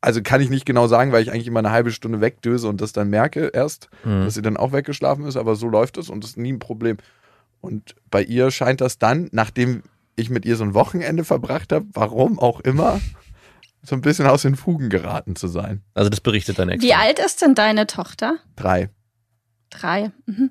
[0.00, 2.80] Also kann ich nicht genau sagen, weil ich eigentlich immer eine halbe Stunde wegdöse und
[2.80, 4.24] das dann merke erst, Mhm.
[4.24, 5.36] dass sie dann auch weggeschlafen ist.
[5.36, 6.96] Aber so läuft es und das ist nie ein Problem.
[7.60, 9.82] Und bei ihr scheint das dann, nachdem
[10.16, 13.00] ich mit ihr so ein Wochenende verbracht habe, warum auch immer,
[13.82, 15.82] so ein bisschen aus den Fugen geraten zu sein.
[15.94, 16.84] Also das berichtet deine Ex.
[16.84, 18.36] Wie alt ist denn deine Tochter?
[18.56, 18.90] Drei.
[19.70, 20.10] Drei.
[20.26, 20.50] Mhm.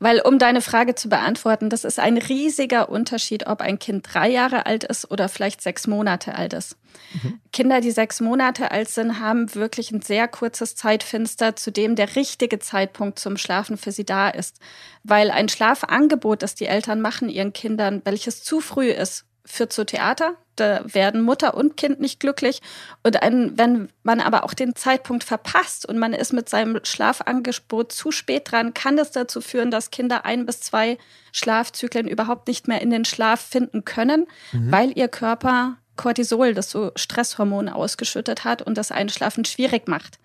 [0.00, 4.28] Weil, um deine Frage zu beantworten, das ist ein riesiger Unterschied, ob ein Kind drei
[4.28, 6.76] Jahre alt ist oder vielleicht sechs Monate alt ist.
[7.12, 7.40] Mhm.
[7.52, 12.16] Kinder, die sechs Monate alt sind, haben wirklich ein sehr kurzes Zeitfenster, zu dem der
[12.16, 14.58] richtige Zeitpunkt zum Schlafen für sie da ist.
[15.04, 19.84] Weil ein Schlafangebot, das die Eltern machen ihren Kindern, welches zu früh ist, führt zu
[19.84, 20.34] Theater.
[20.56, 22.60] Da werden Mutter und Kind nicht glücklich.
[23.02, 27.92] Und ein, wenn man aber auch den Zeitpunkt verpasst und man ist mit seinem Schlafangebot
[27.92, 30.98] zu spät dran, kann das dazu führen, dass Kinder ein bis zwei
[31.32, 34.70] Schlafzyklen überhaupt nicht mehr in den Schlaf finden können, mhm.
[34.70, 40.18] weil ihr Körper Cortisol, das so Stresshormon ausgeschüttet hat und das Einschlafen schwierig macht.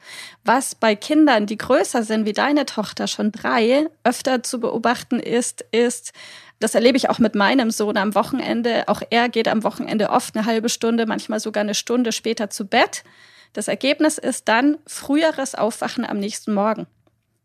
[0.46, 5.66] Was bei Kindern, die größer sind wie deine Tochter, schon drei, öfter zu beobachten ist,
[5.72, 6.14] ist,
[6.60, 8.88] das erlebe ich auch mit meinem Sohn am Wochenende.
[8.88, 12.66] Auch er geht am Wochenende oft eine halbe Stunde, manchmal sogar eine Stunde später zu
[12.66, 13.04] Bett.
[13.54, 16.88] Das Ergebnis ist dann früheres Aufwachen am nächsten Morgen.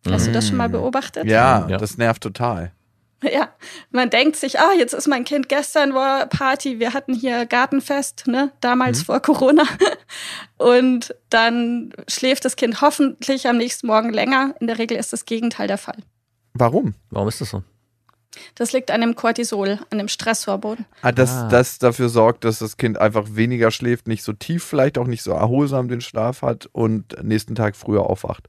[0.08, 0.72] Hast du das schon mal mm.
[0.72, 1.26] beobachtet?
[1.26, 2.72] Ja, ja, das nervt total.
[3.22, 3.50] Ja,
[3.90, 8.26] man denkt sich, ah, jetzt ist mein Kind gestern war Party, wir hatten hier Gartenfest,
[8.26, 9.04] ne, damals mhm.
[9.04, 9.64] vor Corona.
[10.56, 14.54] Und dann schläft das Kind hoffentlich am nächsten Morgen länger.
[14.60, 15.98] In der Regel ist das Gegenteil der Fall.
[16.54, 16.94] Warum?
[17.10, 17.62] Warum ist das so?
[18.54, 20.84] Das liegt an dem Cortisol, an dem Stresshormon.
[21.02, 21.48] Ah, dass ah.
[21.48, 25.22] das dafür sorgt, dass das Kind einfach weniger schläft, nicht so tief, vielleicht auch nicht
[25.22, 28.48] so erholsam den Schlaf hat und nächsten Tag früher aufwacht.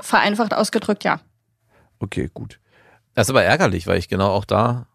[0.00, 1.20] Vereinfacht ausgedrückt, ja.
[1.98, 2.60] Okay, gut.
[3.14, 4.86] Das ist aber ärgerlich, weil ich genau auch da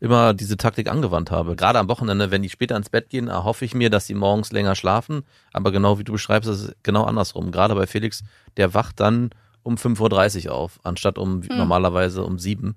[0.00, 1.54] immer diese Taktik angewandt habe.
[1.54, 4.50] Gerade am Wochenende, wenn die später ins Bett gehen, erhoffe ich mir, dass sie morgens
[4.50, 5.22] länger schlafen.
[5.52, 7.52] Aber genau wie du beschreibst, ist es genau andersrum.
[7.52, 8.24] Gerade bei Felix,
[8.56, 9.30] der wacht dann
[9.62, 11.56] um 5.30 Uhr auf, anstatt um hm.
[11.56, 12.76] normalerweise um 7.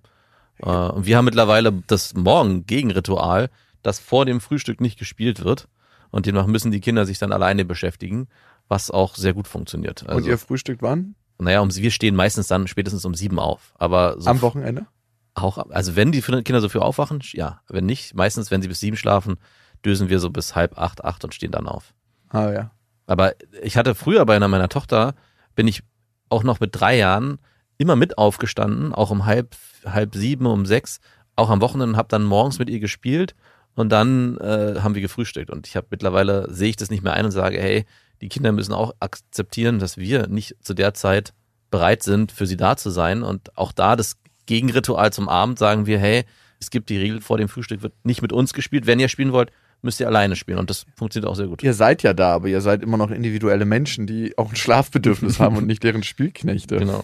[0.59, 3.49] Äh, und wir haben mittlerweile das Morgen-Gegenritual,
[3.81, 5.67] das vor dem Frühstück nicht gespielt wird.
[6.11, 8.27] Und demnach müssen die Kinder sich dann alleine beschäftigen,
[8.67, 10.03] was auch sehr gut funktioniert.
[10.07, 11.15] Also, und ihr frühstückt wann?
[11.37, 13.73] Naja, um, wir stehen meistens dann spätestens um sieben auf.
[13.77, 14.87] Aber so Am Wochenende?
[15.33, 17.59] Auch, also wenn die Kinder so früh aufwachen, ja.
[17.67, 19.35] Wenn nicht, meistens, wenn sie bis sieben schlafen,
[19.83, 21.93] dösen wir so bis halb acht, acht und stehen dann auf.
[22.29, 22.71] Ah, ja.
[23.05, 25.13] Aber ich hatte früher bei einer meiner Tochter,
[25.55, 25.83] bin ich
[26.29, 27.39] auch noch mit drei Jahren
[27.77, 30.99] immer mit aufgestanden, auch um halb, halb sieben, um sechs,
[31.35, 33.35] auch am Wochenende habe dann morgens mit ihr gespielt
[33.75, 35.49] und dann äh, haben wir gefrühstückt.
[35.49, 37.85] Und ich habe mittlerweile sehe ich das nicht mehr ein und sage, hey,
[38.21, 41.33] die Kinder müssen auch akzeptieren, dass wir nicht zu der Zeit
[41.69, 43.21] bereit sind, für sie da zu sein.
[43.21, 46.23] Und auch da das Gegenritual zum Abend sagen wir, hey,
[46.59, 48.87] es gibt die Regel, vor dem Frühstück wird nicht mit uns gespielt.
[48.87, 49.51] Wenn ihr spielen wollt,
[49.85, 51.63] müsst ihr alleine spielen und das funktioniert auch sehr gut.
[51.63, 55.39] Ihr seid ja da, aber ihr seid immer noch individuelle Menschen, die auch ein Schlafbedürfnis
[55.39, 56.77] haben und nicht deren Spielknechte.
[56.77, 57.03] Genau.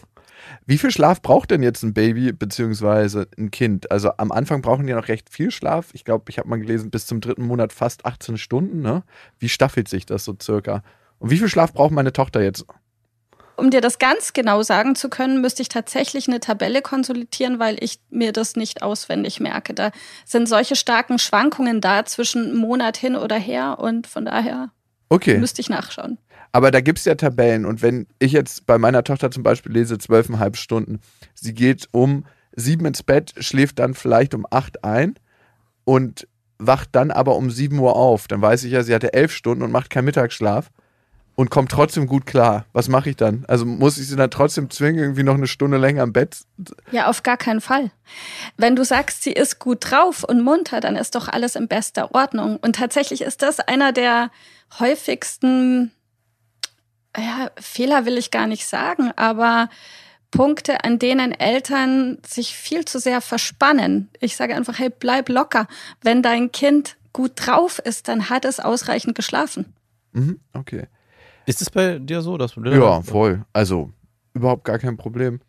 [0.66, 3.26] Wie viel Schlaf braucht denn jetzt ein Baby bzw.
[3.38, 3.92] ein Kind?
[3.92, 5.90] Also am Anfang brauchen die noch recht viel Schlaf.
[5.94, 8.82] Ich glaube, ich habe mal gelesen, bis zum dritten Monat fast 18 Stunden.
[8.82, 9.04] Ne?
[9.40, 10.84] Wie staffelt sich das so circa?
[11.20, 12.66] Und wie viel Schlaf braucht meine Tochter jetzt?
[13.62, 17.78] Um dir das ganz genau sagen zu können, müsste ich tatsächlich eine Tabelle konsolidieren, weil
[17.80, 19.76] ich mir das nicht auswendig merke.
[19.76, 19.92] Da
[20.26, 24.72] sind solche starken Schwankungen da zwischen Monat hin oder her und von daher
[25.10, 25.38] okay.
[25.38, 26.18] müsste ich nachschauen.
[26.52, 29.74] Aber da gibt es ja Tabellen und wenn ich jetzt bei meiner Tochter zum Beispiel
[29.74, 31.00] lese zwölfeinhalb Stunden,
[31.36, 35.20] sie geht um sieben ins Bett, schläft dann vielleicht um acht ein
[35.84, 39.32] und wacht dann aber um sieben Uhr auf, dann weiß ich ja, sie hatte elf
[39.32, 40.72] Stunden und macht keinen Mittagsschlaf
[41.42, 42.66] und kommt trotzdem gut klar.
[42.72, 43.46] Was mache ich dann?
[43.48, 46.38] Also muss ich sie dann trotzdem zwingen, irgendwie noch eine Stunde länger im Bett?
[46.92, 47.90] Ja, auf gar keinen Fall.
[48.58, 52.14] Wenn du sagst, sie ist gut drauf und munter, dann ist doch alles in bester
[52.14, 52.58] Ordnung.
[52.58, 54.30] Und tatsächlich ist das einer der
[54.80, 55.92] häufigsten,
[57.18, 59.68] ja, Fehler will ich gar nicht sagen, aber
[60.30, 64.10] Punkte, an denen Eltern sich viel zu sehr verspannen.
[64.20, 65.68] Ich sage einfach, hey, bleib locker.
[66.02, 69.74] Wenn dein Kind gut drauf ist, dann hat es ausreichend geschlafen.
[70.14, 70.88] Mhm, okay.
[71.46, 72.38] Ist es bei dir so?
[72.38, 73.46] Dass ja, voll.
[73.54, 73.92] Also
[74.34, 75.40] überhaupt gar kein Problem.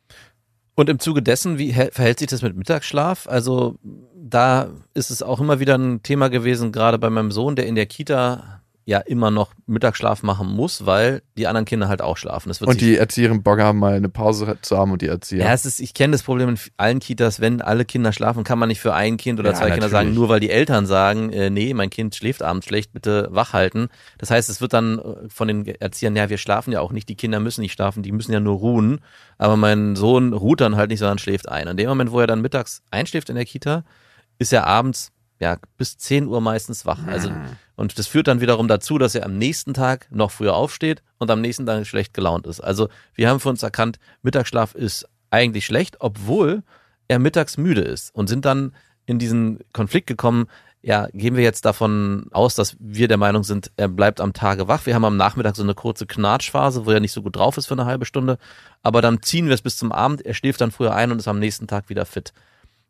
[0.74, 3.28] Und im Zuge dessen, wie verhält sich das mit Mittagsschlaf?
[3.28, 3.76] Also
[4.14, 7.74] da ist es auch immer wieder ein Thema gewesen, gerade bei meinem Sohn, der in
[7.74, 12.53] der Kita ja immer noch Mittagsschlaf machen muss, weil die anderen Kinder halt auch schlafen.
[12.61, 15.45] und die Erzieherin Bock haben, mal eine Pause zu haben und die Erzieher.
[15.45, 18.59] Ja, es ist, ich kenne das Problem in allen Kitas, wenn alle Kinder schlafen, kann
[18.59, 19.85] man nicht für ein Kind oder ja, zwei natürlich.
[19.85, 23.29] Kinder sagen, nur weil die Eltern sagen, äh, nee, mein Kind schläft abends schlecht, bitte
[23.31, 23.88] wach halten.
[24.18, 27.09] Das heißt, es wird dann äh, von den Erziehern, ja, wir schlafen ja auch nicht,
[27.09, 29.01] die Kinder müssen nicht schlafen, die müssen ja nur ruhen.
[29.38, 31.68] Aber mein Sohn ruht dann halt nicht, sondern schläft ein.
[31.68, 33.85] In dem Moment, wo er dann mittags einschläft in der Kita,
[34.38, 37.05] ist er abends ja, bis 10 Uhr meistens wach.
[37.05, 37.57] Also, ah.
[37.74, 41.33] und das führt dann wiederum dazu, dass er am nächsten Tag noch früher aufsteht und
[41.33, 42.61] am nächsten Tag schlecht gelaunt ist.
[42.61, 46.62] Also, wir haben für uns erkannt, Mittagsschlaf ist eigentlich schlecht, obwohl
[47.09, 48.72] er mittags müde ist und sind dann
[49.05, 50.46] in diesen Konflikt gekommen,
[50.81, 54.68] ja, gehen wir jetzt davon aus, dass wir der Meinung sind, er bleibt am Tage
[54.68, 54.87] wach.
[54.87, 57.66] Wir haben am Nachmittag so eine kurze Knatschphase, wo er nicht so gut drauf ist
[57.66, 58.38] für eine halbe Stunde.
[58.83, 60.24] Aber dann ziehen wir es bis zum Abend.
[60.24, 62.33] Er schläft dann früher ein und ist am nächsten Tag wieder fit.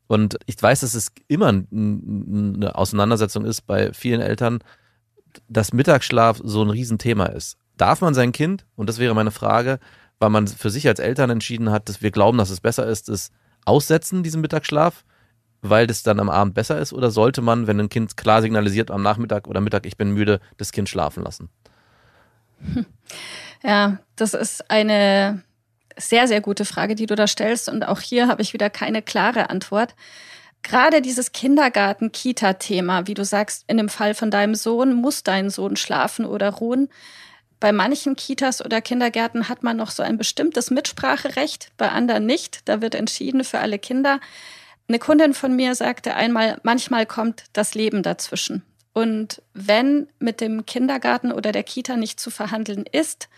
[0.07, 4.59] Und ich weiß, dass es immer eine Auseinandersetzung ist bei vielen Eltern,
[5.49, 7.57] dass Mittagsschlaf so ein Riesenthema ist.
[7.77, 9.79] Darf man sein Kind, und das wäre meine Frage,
[10.19, 13.09] weil man für sich als Eltern entschieden hat, dass wir glauben, dass es besser ist,
[13.09, 13.31] es
[13.65, 15.05] aussetzen, diesen Mittagsschlaf?
[15.63, 16.93] weil das dann am Abend besser ist?
[16.93, 20.41] Oder sollte man, wenn ein Kind klar signalisiert am Nachmittag oder Mittag, ich bin müde,
[20.59, 21.49] das Kind schlafen lassen?
[23.65, 25.43] Ja, das ist eine
[25.97, 27.69] sehr, sehr gute Frage, die du da stellst.
[27.69, 29.95] Und auch hier habe ich wieder keine klare Antwort.
[30.63, 35.77] Gerade dieses Kindergarten-Kita-Thema, wie du sagst, in dem Fall von deinem Sohn, muss dein Sohn
[35.77, 36.89] schlafen oder ruhen.
[37.59, 42.69] Bei manchen Kitas oder Kindergärten hat man noch so ein bestimmtes Mitspracherecht, bei anderen nicht.
[42.69, 44.21] Da wird entschieden für alle Kinder.
[44.89, 48.63] Eine Kundin von mir sagte einmal, manchmal kommt das Leben dazwischen.
[48.93, 53.29] Und wenn mit dem Kindergarten oder der Kita nicht zu verhandeln ist,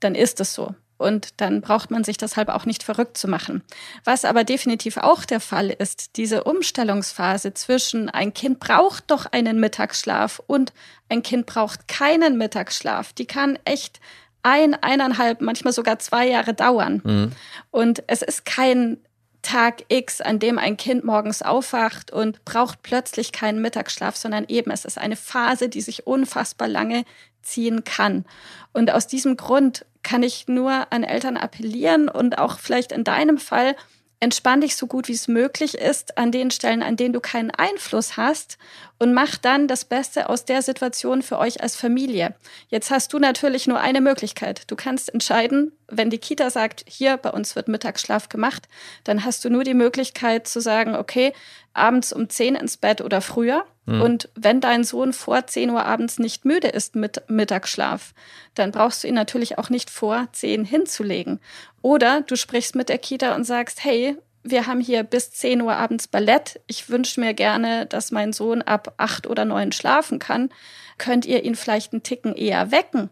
[0.00, 0.74] dann ist es so.
[0.96, 3.62] Und dann braucht man sich deshalb auch nicht verrückt zu machen.
[4.04, 9.58] Was aber definitiv auch der Fall ist, diese Umstellungsphase zwischen ein Kind braucht doch einen
[9.58, 10.72] Mittagsschlaf und
[11.08, 14.00] ein Kind braucht keinen Mittagsschlaf, die kann echt
[14.44, 17.00] ein, eineinhalb, manchmal sogar zwei Jahre dauern.
[17.02, 17.32] Mhm.
[17.70, 18.98] Und es ist kein
[19.44, 24.70] Tag X, an dem ein Kind morgens aufwacht und braucht plötzlich keinen Mittagsschlaf, sondern eben
[24.70, 27.04] es ist eine Phase, die sich unfassbar lange
[27.44, 28.24] ziehen kann.
[28.72, 33.38] Und aus diesem Grund kann ich nur an Eltern appellieren und auch vielleicht in deinem
[33.38, 33.76] Fall
[34.24, 37.50] entspann dich so gut wie es möglich ist an den Stellen, an denen du keinen
[37.50, 38.56] Einfluss hast
[38.98, 42.34] und mach dann das Beste aus der Situation für euch als Familie.
[42.68, 44.70] Jetzt hast du natürlich nur eine Möglichkeit.
[44.70, 48.66] Du kannst entscheiden, wenn die Kita sagt, hier bei uns wird Mittagsschlaf gemacht,
[49.04, 51.34] dann hast du nur die Möglichkeit zu sagen, okay,
[51.74, 53.66] abends um 10 ins Bett oder früher.
[53.86, 54.00] Mhm.
[54.00, 58.14] Und wenn dein Sohn vor 10 Uhr abends nicht müde ist mit Mittagsschlaf,
[58.54, 61.40] dann brauchst du ihn natürlich auch nicht vor 10 hinzulegen.
[61.82, 65.74] Oder du sprichst mit der Kita und sagst, hey, wir haben hier bis 10 Uhr
[65.74, 66.60] abends Ballett.
[66.66, 70.50] Ich wünsche mir gerne, dass mein Sohn ab 8 oder 9 schlafen kann.
[70.98, 73.10] Könnt ihr ihn vielleicht einen Ticken eher wecken?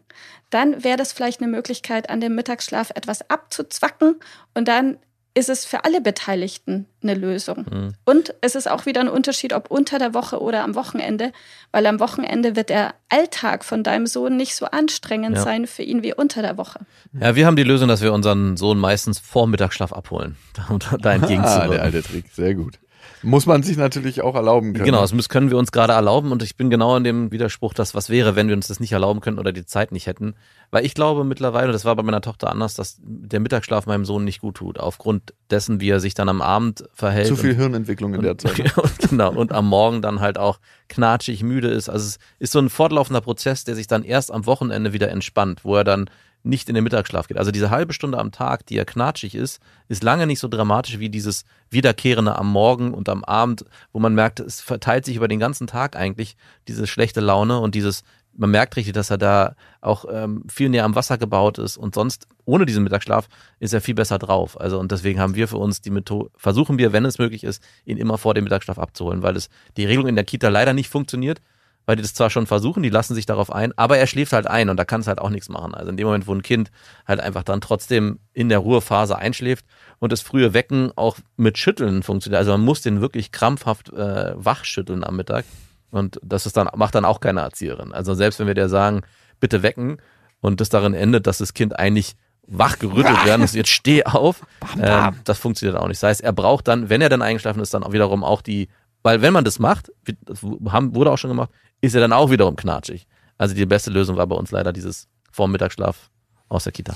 [0.51, 4.19] Dann wäre das vielleicht eine Möglichkeit, an dem Mittagsschlaf etwas abzuzwacken
[4.53, 4.99] und dann
[5.35, 7.65] ist es für alle Beteiligten eine Lösung.
[7.69, 7.93] Mhm.
[8.05, 11.31] Und es ist auch wieder ein Unterschied, ob unter der Woche oder am Wochenende,
[11.71, 15.43] weil am Wochenende wird der Alltag von deinem Sohn nicht so anstrengend ja.
[15.43, 16.81] sein für ihn wie unter der Woche.
[17.19, 20.37] Ja, wir haben die Lösung, dass wir unseren Sohn meistens vor Mittagsschlaf abholen,
[20.69, 21.43] um da entgegenzuwirken.
[21.45, 22.79] Ah, der alte Trick, sehr gut.
[23.23, 24.85] Muss man sich natürlich auch erlauben können.
[24.85, 27.95] Genau, das können wir uns gerade erlauben und ich bin genau in dem Widerspruch, dass
[27.95, 30.35] was wäre, wenn wir uns das nicht erlauben könnten oder die Zeit nicht hätten.
[30.71, 34.25] Weil ich glaube mittlerweile, das war bei meiner Tochter anders, dass der Mittagsschlaf meinem Sohn
[34.25, 37.27] nicht gut tut, aufgrund dessen, wie er sich dann am Abend verhält.
[37.27, 38.77] Zu viel und, Hirnentwicklung in der Zeit.
[38.77, 40.59] und, genau, und am Morgen dann halt auch
[40.89, 41.89] knatschig müde ist.
[41.89, 45.61] Also es ist so ein fortlaufender Prozess, der sich dann erst am Wochenende wieder entspannt,
[45.63, 46.09] wo er dann
[46.43, 47.37] nicht in den Mittagsschlaf geht.
[47.37, 50.99] Also diese halbe Stunde am Tag, die ja knatschig ist, ist lange nicht so dramatisch
[50.99, 55.29] wie dieses Wiederkehrende am Morgen und am Abend, wo man merkt, es verteilt sich über
[55.29, 56.35] den ganzen Tag eigentlich
[56.67, 58.03] diese schlechte Laune und dieses,
[58.35, 61.95] man merkt richtig, dass er da auch ähm, viel näher am Wasser gebaut ist und
[61.95, 63.29] sonst ohne diesen Mittagsschlaf
[63.59, 64.59] ist er viel besser drauf.
[64.59, 67.63] Also und deswegen haben wir für uns die Methode, versuchen wir, wenn es möglich ist,
[67.85, 70.89] ihn immer vor dem Mittagsschlaf abzuholen, weil es die Regelung in der Kita leider nicht
[70.89, 71.41] funktioniert
[71.85, 74.47] weil die das zwar schon versuchen, die lassen sich darauf ein, aber er schläft halt
[74.47, 75.73] ein und da kann es halt auch nichts machen.
[75.73, 76.71] Also in dem Moment, wo ein Kind
[77.07, 79.65] halt einfach dann trotzdem in der Ruhephase einschläft
[79.99, 82.39] und das frühe Wecken auch mit Schütteln funktioniert.
[82.39, 85.45] Also man muss den wirklich krampfhaft äh, wachschütteln am Mittag
[85.91, 87.91] und das ist dann macht dann auch keine Erzieherin.
[87.91, 89.01] Also selbst wenn wir der sagen,
[89.39, 89.97] bitte wecken
[90.39, 92.15] und das darin endet, dass das Kind eigentlich
[92.47, 94.41] wach gerüttelt werden muss, jetzt steh auf,
[94.79, 96.01] äh, das funktioniert auch nicht.
[96.01, 98.69] Das heißt, er braucht dann, wenn er dann eingeschlafen ist, dann auch wiederum auch die
[99.03, 99.91] weil wenn man das macht,
[100.21, 101.51] das haben, wurde auch schon gemacht,
[101.83, 103.07] ist er dann auch wiederum knatschig.
[103.37, 106.09] Also die beste Lösung war bei uns leider dieses Vormittagsschlaf
[106.47, 106.95] aus der Kita.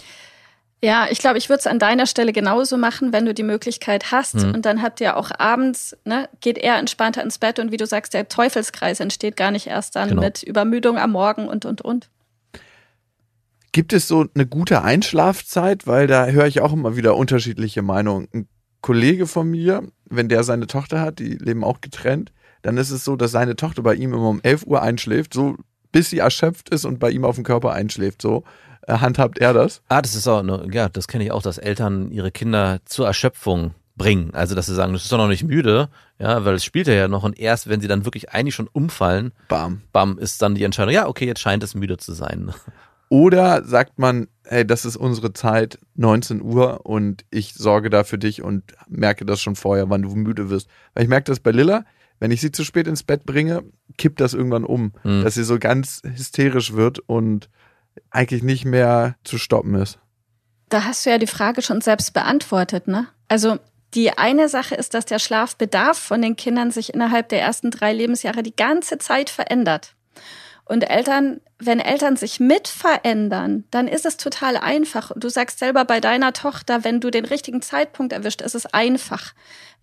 [0.81, 4.11] Ja, ich glaube, ich würde es an deiner Stelle genauso machen, wenn du die Möglichkeit
[4.11, 4.35] hast.
[4.35, 4.53] Mhm.
[4.53, 7.85] Und dann habt ihr auch abends, ne, geht er entspannter ins Bett und wie du
[7.85, 10.21] sagst, der Teufelskreis entsteht gar nicht erst dann genau.
[10.21, 12.09] mit Übermüdung am Morgen und und und.
[13.73, 15.85] Gibt es so eine gute Einschlafzeit?
[15.85, 18.29] Weil da höre ich auch immer wieder unterschiedliche Meinungen.
[18.33, 18.47] Ein
[18.81, 22.31] Kollege von mir, wenn der seine Tochter hat, die leben auch getrennt,
[22.67, 25.55] dann ist es so, dass seine Tochter bei ihm immer um 11 Uhr einschläft, so
[25.93, 28.21] bis sie erschöpft ist und bei ihm auf dem Körper einschläft.
[28.21, 28.43] So
[28.85, 29.81] äh, handhabt er das.
[29.87, 33.07] Ah, das ist auch, ne, ja, das kenne ich auch, dass Eltern ihre Kinder zur
[33.07, 34.31] Erschöpfung bringen.
[34.33, 35.87] Also, dass sie sagen, das ist doch noch nicht müde,
[36.19, 38.67] ja, weil es spielt er ja noch und erst, wenn sie dann wirklich eigentlich schon
[38.67, 42.51] umfallen, bam, bam, ist dann die Entscheidung, ja, okay, jetzt scheint es müde zu sein.
[43.07, 48.17] Oder sagt man, hey, das ist unsere Zeit, 19 Uhr und ich sorge da für
[48.17, 50.67] dich und merke das schon vorher, wann du müde wirst.
[50.93, 51.85] Weil ich merke das bei Lilla,
[52.19, 53.63] wenn ich sie zu spät ins Bett bringe,
[53.97, 55.23] kippt das irgendwann um, Mhm.
[55.23, 57.49] dass sie so ganz hysterisch wird und
[58.11, 59.99] eigentlich nicht mehr zu stoppen ist.
[60.69, 63.07] Da hast du ja die Frage schon selbst beantwortet, ne?
[63.27, 63.57] Also
[63.93, 67.93] die eine Sache ist, dass der Schlafbedarf von den Kindern sich innerhalb der ersten drei
[67.93, 69.95] Lebensjahre die ganze Zeit verändert.
[70.65, 75.13] Und Eltern, wenn Eltern sich mit verändern, dann ist es total einfach.
[75.15, 79.33] Du sagst selber bei deiner Tochter, wenn du den richtigen Zeitpunkt erwischt, ist es einfach.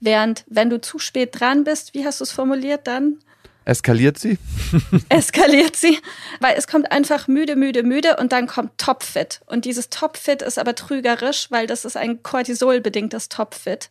[0.01, 3.19] Während wenn du zu spät dran bist, wie hast du es formuliert dann?
[3.65, 4.39] Eskaliert sie?
[5.09, 5.99] eskaliert sie,
[6.41, 9.41] weil es kommt einfach müde, müde, müde und dann kommt Topfit.
[9.47, 13.89] Und dieses Topfit ist aber trügerisch, weil das ist ein Cortisol-bedingtes Topfit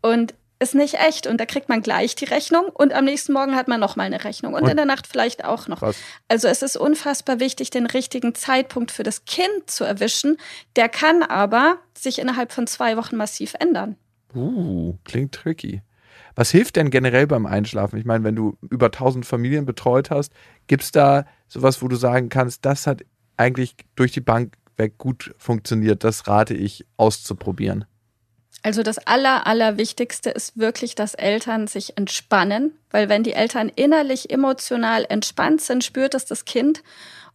[0.00, 1.26] und ist nicht echt.
[1.26, 4.24] Und da kriegt man gleich die Rechnung und am nächsten Morgen hat man nochmal eine
[4.24, 5.78] Rechnung und, Und- in der Nacht vielleicht auch noch.
[5.80, 5.96] Krass.
[6.28, 10.38] Also es ist unfassbar wichtig, den richtigen Zeitpunkt für das Kind zu erwischen.
[10.76, 13.96] Der kann aber sich innerhalb von zwei Wochen massiv ändern.
[14.34, 15.82] Uh, klingt tricky.
[16.34, 17.98] Was hilft denn generell beim Einschlafen?
[17.98, 20.32] Ich meine, wenn du über 1000 Familien betreut hast,
[20.66, 23.04] gibt es da sowas, wo du sagen kannst, das hat
[23.36, 27.84] eigentlich durch die Bank weg gut funktioniert, das rate ich auszuprobieren.
[28.62, 34.30] Also das Aller, Allerwichtigste ist wirklich, dass Eltern sich entspannen, weil wenn die Eltern innerlich,
[34.30, 36.82] emotional entspannt sind, spürt es das Kind.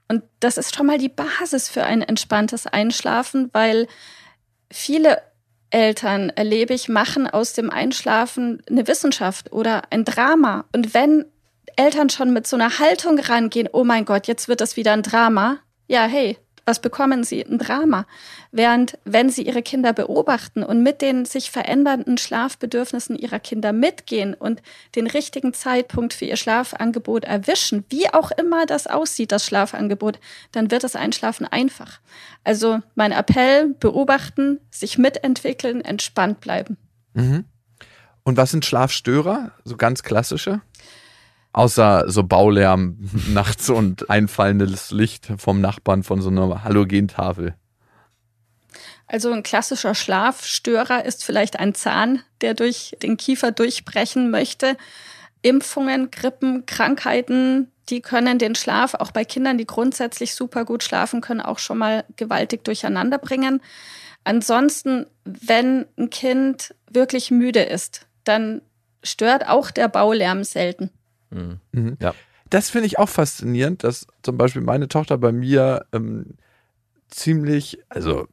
[0.08, 3.88] Und das ist schon mal die Basis für ein entspanntes Einschlafen, weil
[4.72, 5.22] viele
[5.72, 10.66] Eltern, erlebe ich, machen aus dem Einschlafen eine Wissenschaft oder ein Drama.
[10.74, 11.26] Und wenn
[11.76, 15.04] Eltern schon mit so einer Haltung rangehen, oh mein Gott, jetzt wird das wieder ein
[15.04, 16.38] Drama, ja, hey,
[16.70, 17.44] was bekommen sie?
[17.44, 18.06] Ein Drama.
[18.52, 24.36] Während, wenn sie ihre Kinder beobachten und mit den sich verändernden Schlafbedürfnissen ihrer Kinder mitgehen
[24.36, 24.62] und
[24.96, 30.20] den richtigen Zeitpunkt für ihr Schlafangebot erwischen, wie auch immer das aussieht, das Schlafangebot,
[30.52, 32.00] dann wird das Einschlafen einfach.
[32.44, 36.78] Also mein Appell, beobachten, sich mitentwickeln, entspannt bleiben.
[37.14, 37.46] Mhm.
[38.22, 39.54] Und was sind Schlafstörer?
[39.64, 40.62] So ganz klassische?
[41.52, 42.98] Außer so Baulärm
[43.30, 47.56] nachts und einfallendes Licht vom Nachbarn von so einer Halogentafel.
[49.08, 54.78] Also ein klassischer Schlafstörer ist vielleicht ein Zahn, der durch den Kiefer durchbrechen möchte.
[55.42, 61.22] Impfungen, Grippen, Krankheiten, die können den Schlaf auch bei Kindern, die grundsätzlich super gut schlafen
[61.22, 63.62] können, auch schon mal gewaltig durcheinander bringen.
[64.24, 68.62] Ansonsten, wenn ein Kind wirklich müde ist, dann
[69.02, 70.92] stört auch der Baulärm selten.
[71.30, 71.60] Mhm.
[71.72, 71.98] Mhm.
[72.00, 72.14] Ja.
[72.50, 76.36] Das finde ich auch faszinierend, dass zum Beispiel meine Tochter bei mir ähm,
[77.10, 78.28] ziemlich, also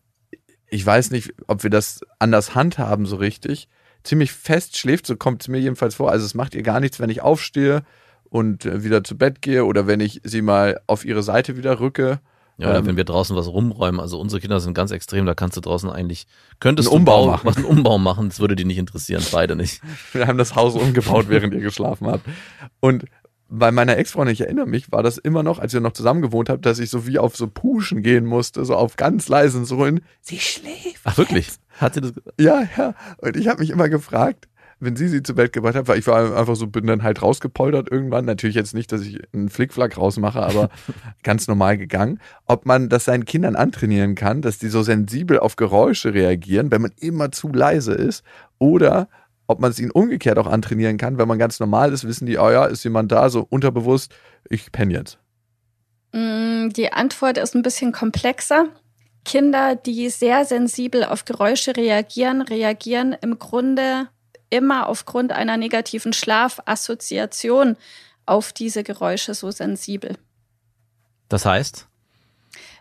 [0.69, 3.69] ich weiß nicht, ob wir das anders handhaben so richtig,
[4.05, 6.11] ziemlich fest schläft, so kommt es mir jedenfalls vor.
[6.11, 7.83] Also es macht ihr gar nichts, wenn ich aufstehe
[8.31, 11.81] und äh, wieder zu Bett gehe oder wenn ich sie mal auf ihre Seite wieder
[11.81, 12.21] rücke.
[12.59, 15.35] Ja, oder Ähm, wenn wir draußen was rumräumen, also unsere Kinder sind ganz extrem, da
[15.35, 16.27] kannst du draußen eigentlich,
[16.59, 17.47] könntest Einen du Umbau Bau- machen.
[17.47, 19.81] was einen Umbau machen, das würde die nicht interessieren, beide nicht.
[20.13, 22.25] Wir haben das Haus umgebaut, während ihr geschlafen habt.
[22.81, 23.05] Und
[23.49, 26.49] bei meiner Ex-Freundin, ich erinnere mich, war das immer noch, als wir noch zusammen gewohnt
[26.49, 29.85] haben, dass ich so wie auf so Puschen gehen musste, so auf ganz leisen so
[29.85, 31.01] in, sie schläft.
[31.05, 31.51] Ach wirklich?
[31.79, 32.13] Hat sie das?
[32.41, 32.95] Ja, ja.
[33.19, 34.49] Und ich habe mich immer gefragt,
[34.79, 37.23] wenn sie sie zu Bett gebracht hat, weil ich war einfach so, bin dann halt
[37.23, 38.27] rausgepoltert irgendwann.
[38.27, 40.69] Natürlich jetzt nicht, dass ich einen Flickflack rausmache, aber
[41.23, 42.21] ganz normal gegangen.
[42.47, 46.83] Ob man das seinen Kindern antrainieren kann, dass die so sensibel auf Geräusche reagieren, wenn
[46.83, 48.23] man immer zu leise ist.
[48.59, 49.09] Oder
[49.47, 52.37] ob man es ihnen umgekehrt auch antrainieren kann, wenn man ganz normal ist, wissen die,
[52.37, 54.15] oh ja, ist jemand da, so unterbewusst,
[54.51, 55.19] ich penne jetzt.
[56.13, 58.67] Mm, Die Antwort ist ein bisschen komplexer.
[59.25, 64.09] Kinder, die sehr sensibel auf Geräusche reagieren, reagieren im Grunde
[64.51, 67.77] immer aufgrund einer negativen Schlafassoziation
[68.27, 70.17] auf diese Geräusche so sensibel.
[71.29, 71.87] Das heißt?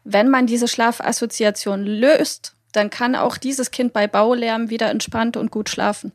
[0.03, 5.51] Wenn man diese Schlafassoziation löst, dann kann auch dieses Kind bei Baulärm wieder entspannt und
[5.51, 6.11] gut schlafen.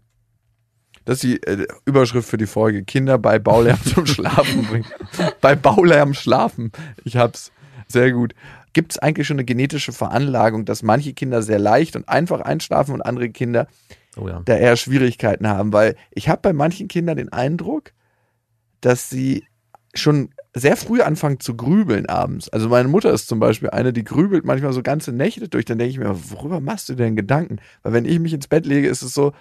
[1.04, 2.84] Das ist die äh, Überschrift für die Folge.
[2.84, 4.86] Kinder bei Baulärm zum Schlafen bringen.
[5.40, 6.70] bei Baulärm schlafen.
[7.04, 7.52] Ich hab's.
[7.88, 8.34] Sehr gut.
[8.72, 12.94] Gibt es eigentlich schon eine genetische Veranlagung, dass manche Kinder sehr leicht und einfach einschlafen
[12.94, 13.66] und andere Kinder
[14.16, 14.42] Oh ja.
[14.44, 15.72] da eher Schwierigkeiten haben?
[15.72, 17.92] Weil ich habe bei manchen Kindern den Eindruck,
[18.80, 19.44] dass sie
[19.94, 22.48] schon sehr früh anfangen zu grübeln abends.
[22.48, 25.64] Also meine Mutter ist zum Beispiel eine, die grübelt manchmal so ganze Nächte durch.
[25.64, 27.58] Dann denke ich mir, worüber machst du denn Gedanken?
[27.82, 29.32] Weil wenn ich mich ins Bett lege, ist es so,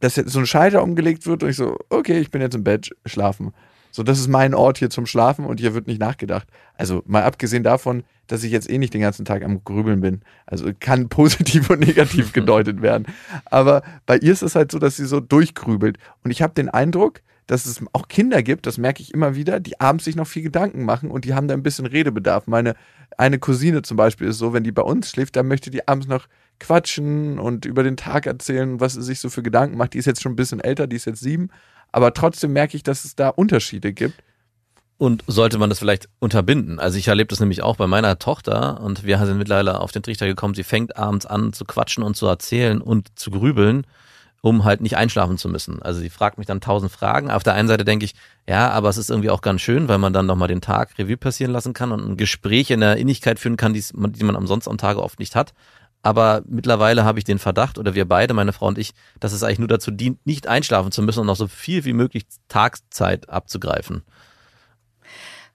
[0.00, 2.64] dass jetzt so ein Schalter umgelegt wird und ich so, okay, ich bin jetzt im
[2.64, 3.52] Bett, schlafen.
[3.90, 6.48] So, das ist mein Ort hier zum Schlafen und hier wird nicht nachgedacht.
[6.74, 10.20] Also mal abgesehen davon, dass ich jetzt eh nicht den ganzen Tag am Grübeln bin.
[10.46, 13.06] Also kann positiv und negativ gedeutet werden.
[13.46, 15.98] Aber bei ihr ist es halt so, dass sie so durchgrübelt.
[16.24, 19.58] Und ich habe den Eindruck, dass es auch Kinder gibt, das merke ich immer wieder,
[19.58, 22.46] die abends sich noch viel Gedanken machen und die haben da ein bisschen Redebedarf.
[22.46, 22.76] Meine
[23.18, 26.06] eine Cousine zum Beispiel ist so, wenn die bei uns schläft, dann möchte die abends
[26.06, 26.28] noch
[26.60, 29.94] quatschen und über den Tag erzählen, was sie sich so für Gedanken macht.
[29.94, 31.50] Die ist jetzt schon ein bisschen älter, die ist jetzt sieben,
[31.90, 34.22] Aber trotzdem merke ich, dass es da Unterschiede gibt.
[35.00, 36.78] Und sollte man das vielleicht unterbinden?
[36.78, 40.02] Also ich erlebe das nämlich auch bei meiner Tochter und wir sind mittlerweile auf den
[40.02, 43.86] Trichter gekommen, sie fängt abends an zu quatschen und zu erzählen und zu grübeln,
[44.42, 45.80] um halt nicht einschlafen zu müssen.
[45.80, 47.30] Also sie fragt mich dann tausend Fragen.
[47.30, 48.12] Auf der einen Seite denke ich,
[48.46, 51.16] ja, aber es ist irgendwie auch ganz schön, weil man dann nochmal den Tag Revue
[51.16, 54.76] passieren lassen kann und ein Gespräch in der Innigkeit führen kann, die man ansonsten am
[54.76, 55.54] Tage oft nicht hat.
[56.02, 59.44] Aber mittlerweile habe ich den Verdacht, oder wir beide, meine Frau und ich, dass es
[59.44, 63.30] eigentlich nur dazu dient, nicht einschlafen zu müssen und noch so viel wie möglich Tagszeit
[63.30, 64.02] abzugreifen.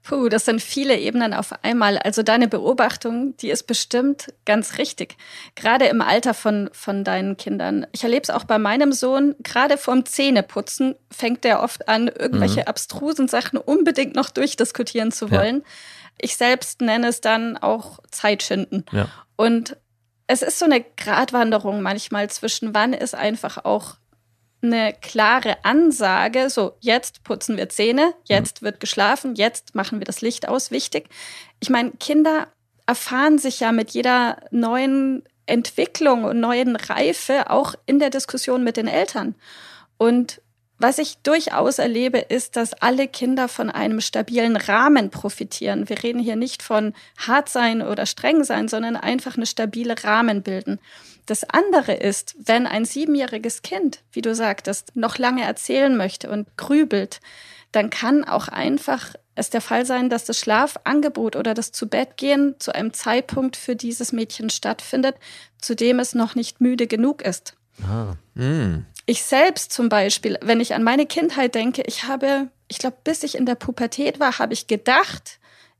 [0.06, 1.98] Puh, das sind viele Ebenen auf einmal.
[1.98, 5.18] Also deine Beobachtung, die ist bestimmt ganz richtig.
[5.56, 7.88] Gerade im Alter von, von deinen Kindern.
[7.92, 9.34] Ich erlebe es auch bei meinem Sohn.
[9.40, 12.68] Gerade vorm Zähneputzen fängt er oft an, irgendwelche mhm.
[12.68, 15.58] abstrusen Sachen unbedingt noch durchdiskutieren zu wollen.
[15.58, 15.64] Ja.
[16.20, 18.86] Ich selbst nenne es dann auch Zeitschinden.
[18.92, 19.08] Ja.
[19.38, 19.76] Und
[20.28, 23.96] es ist so eine Gratwanderung manchmal zwischen wann ist einfach auch
[24.66, 30.22] eine klare Ansage, so jetzt putzen wir Zähne, jetzt wird geschlafen, jetzt machen wir das
[30.22, 31.10] Licht aus, wichtig.
[31.60, 32.48] Ich meine, Kinder
[32.86, 38.78] erfahren sich ja mit jeder neuen Entwicklung und neuen Reife auch in der Diskussion mit
[38.78, 39.36] den Eltern.
[39.98, 40.42] Und
[40.78, 45.88] was ich durchaus erlebe, ist, dass alle Kinder von einem stabilen Rahmen profitieren.
[45.88, 50.44] Wir reden hier nicht von hart sein oder streng sein, sondern einfach eine stabile Rahmen
[50.44, 50.80] bilden.
[51.26, 56.56] Das andere ist, wenn ein siebenjähriges Kind, wie du sagtest, noch lange erzählen möchte und
[56.58, 57.20] grübelt,
[57.72, 62.74] dann kann auch einfach es der Fall sein, dass das Schlafangebot oder das Zubettgehen zu
[62.74, 65.16] einem Zeitpunkt für dieses Mädchen stattfindet,
[65.60, 67.56] zu dem es noch nicht müde genug ist.
[67.84, 68.16] Ah.
[68.36, 68.86] Mm.
[69.06, 73.24] Ich selbst zum Beispiel, wenn ich an meine Kindheit denke, ich habe, ich glaube, bis
[73.24, 75.40] ich in der Pubertät war, habe ich gedacht,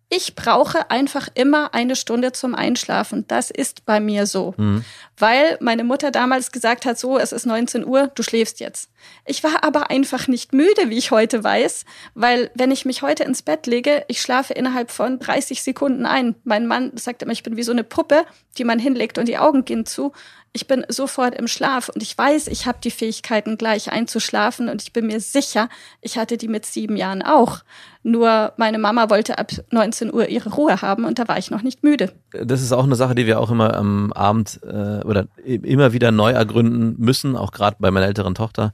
[0.10, 3.26] ich brauche einfach immer eine Stunde zum Einschlafen.
[3.28, 4.54] Das ist bei mir so.
[4.56, 4.86] Mhm.
[5.18, 8.92] Weil meine Mutter damals gesagt hat, so, es ist 19 Uhr, du schläfst jetzt.
[9.26, 13.24] Ich war aber einfach nicht müde, wie ich heute weiß, weil wenn ich mich heute
[13.24, 16.36] ins Bett lege, ich schlafe innerhalb von 30 Sekunden ein.
[16.44, 18.26] Mein Mann sagt immer, ich bin wie so eine Puppe,
[18.60, 20.14] die man hinlegt und die Augen gehen zu
[20.56, 24.82] ich bin sofort im Schlaf und ich weiß, ich habe die Fähigkeiten, gleich einzuschlafen und
[24.82, 25.68] ich bin mir sicher,
[26.02, 27.60] ich hatte die mit sieben Jahren auch.
[28.04, 31.62] Nur meine Mama wollte ab 19 Uhr ihre Ruhe haben und da war ich noch
[31.62, 32.14] nicht müde.
[32.32, 36.12] Das ist auch eine Sache, die wir auch immer am Abend äh, oder immer wieder
[36.12, 38.74] neu ergründen müssen, auch gerade bei meiner älteren Tochter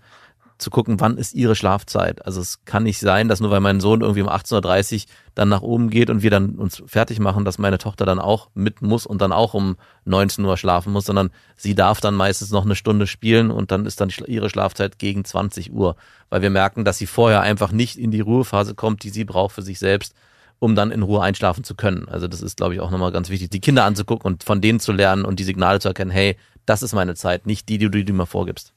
[0.62, 2.26] zu gucken, wann ist ihre Schlafzeit.
[2.26, 5.02] Also es kann nicht sein, dass nur weil mein Sohn irgendwie um 18.30 Uhr
[5.36, 8.50] dann nach oben geht und wir dann uns fertig machen, dass meine Tochter dann auch
[8.54, 12.52] mit muss und dann auch um 19 Uhr schlafen muss, sondern sie darf dann meistens
[12.52, 15.96] noch eine Stunde spielen und dann ist dann ihre Schlafzeit gegen 20 Uhr,
[16.30, 19.56] weil wir merken, dass sie vorher einfach nicht in die Ruhephase kommt, die sie braucht
[19.56, 20.14] für sich selbst,
[20.60, 22.08] um dann in Ruhe einschlafen zu können.
[22.08, 24.80] Also das ist, glaube ich, auch nochmal ganz wichtig, die Kinder anzugucken und von denen
[24.80, 27.90] zu lernen und die Signale zu erkennen, hey, das ist meine Zeit, nicht die, die
[27.90, 28.74] du dir mal vorgibst.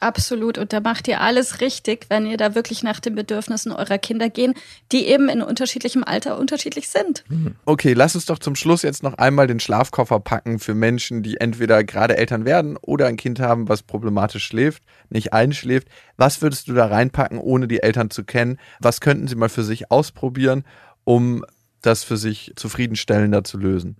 [0.00, 0.56] Absolut.
[0.56, 4.30] Und da macht ihr alles richtig, wenn ihr da wirklich nach den Bedürfnissen eurer Kinder
[4.30, 4.54] gehen,
[4.92, 7.22] die eben in unterschiedlichem Alter unterschiedlich sind.
[7.66, 11.36] Okay, lass uns doch zum Schluss jetzt noch einmal den Schlafkoffer packen für Menschen, die
[11.36, 15.88] entweder gerade Eltern werden oder ein Kind haben, was problematisch schläft, nicht einschläft.
[16.16, 18.58] Was würdest du da reinpacken, ohne die Eltern zu kennen?
[18.80, 20.64] Was könnten sie mal für sich ausprobieren,
[21.04, 21.44] um
[21.82, 23.98] das für sich zufriedenstellender zu lösen?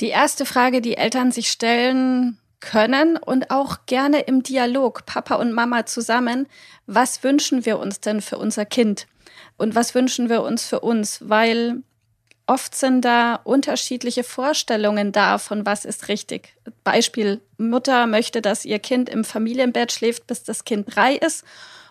[0.00, 5.52] Die erste Frage, die Eltern sich stellen, können und auch gerne im Dialog, Papa und
[5.52, 6.46] Mama zusammen,
[6.86, 9.06] was wünschen wir uns denn für unser Kind?
[9.56, 11.82] Und was wünschen wir uns für uns, weil
[12.46, 16.54] oft sind da unterschiedliche Vorstellungen da von was ist richtig.
[16.84, 21.44] Beispiel, Mutter möchte, dass ihr Kind im Familienbett schläft, bis das Kind drei ist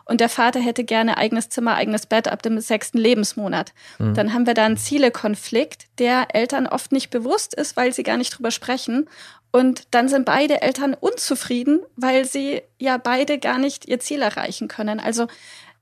[0.05, 3.73] und der Vater hätte gerne eigenes Zimmer, eigenes Bett ab dem sechsten Lebensmonat.
[3.97, 4.13] Mhm.
[4.13, 8.17] Dann haben wir da einen Zielekonflikt, der Eltern oft nicht bewusst ist, weil sie gar
[8.17, 9.09] nicht drüber sprechen.
[9.51, 14.67] Und dann sind beide Eltern unzufrieden, weil sie ja beide gar nicht ihr Ziel erreichen
[14.67, 14.99] können.
[14.99, 15.27] Also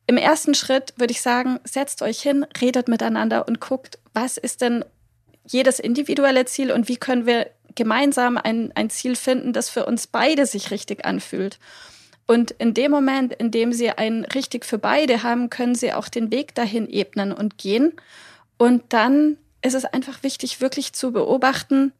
[0.07, 4.61] im ersten Schritt würde ich sagen, setzt euch hin, redet miteinander und guckt, was ist
[4.61, 4.85] denn
[5.45, 10.07] jedes individuelle Ziel und wie können wir gemeinsam ein, ein Ziel finden, das für uns
[10.07, 11.57] beide sich richtig anfühlt.
[12.25, 16.07] Und in dem Moment, in dem sie ein richtig für beide haben, können sie auch
[16.07, 17.93] den Weg dahin ebnen und gehen.
[18.57, 21.93] Und dann ist es einfach wichtig, wirklich zu beobachten,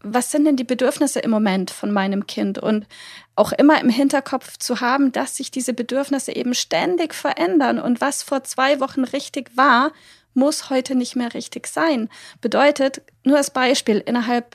[0.00, 2.86] was sind denn die Bedürfnisse im Moment von meinem Kind und
[3.34, 8.22] auch immer im Hinterkopf zu haben, dass sich diese Bedürfnisse eben ständig verändern und was
[8.22, 9.92] vor zwei Wochen richtig war,
[10.34, 12.08] muss heute nicht mehr richtig sein.
[12.40, 14.54] Bedeutet, nur als Beispiel, innerhalb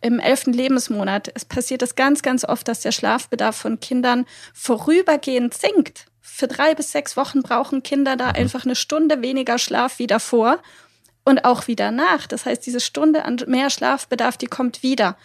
[0.00, 5.54] im elften Lebensmonat, es passiert es ganz, ganz oft, dass der Schlafbedarf von Kindern vorübergehend
[5.54, 6.06] sinkt.
[6.20, 10.58] Für drei bis sechs Wochen brauchen Kinder da einfach eine Stunde weniger Schlaf wie davor
[11.24, 12.26] und auch wieder nach.
[12.26, 15.16] Das heißt, diese Stunde an mehr Schlafbedarf, die kommt wieder.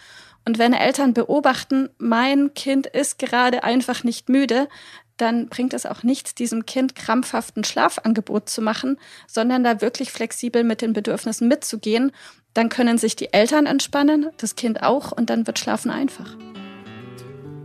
[0.44, 4.68] Und wenn Eltern beobachten, mein Kind ist gerade einfach nicht müde,
[5.16, 8.98] dann bringt es auch nichts, diesem Kind krampfhaft ein Schlafangebot zu machen,
[9.28, 12.12] sondern da wirklich flexibel mit den Bedürfnissen mitzugehen.
[12.54, 16.36] Dann können sich die Eltern entspannen, das Kind auch und dann wird Schlafen einfach.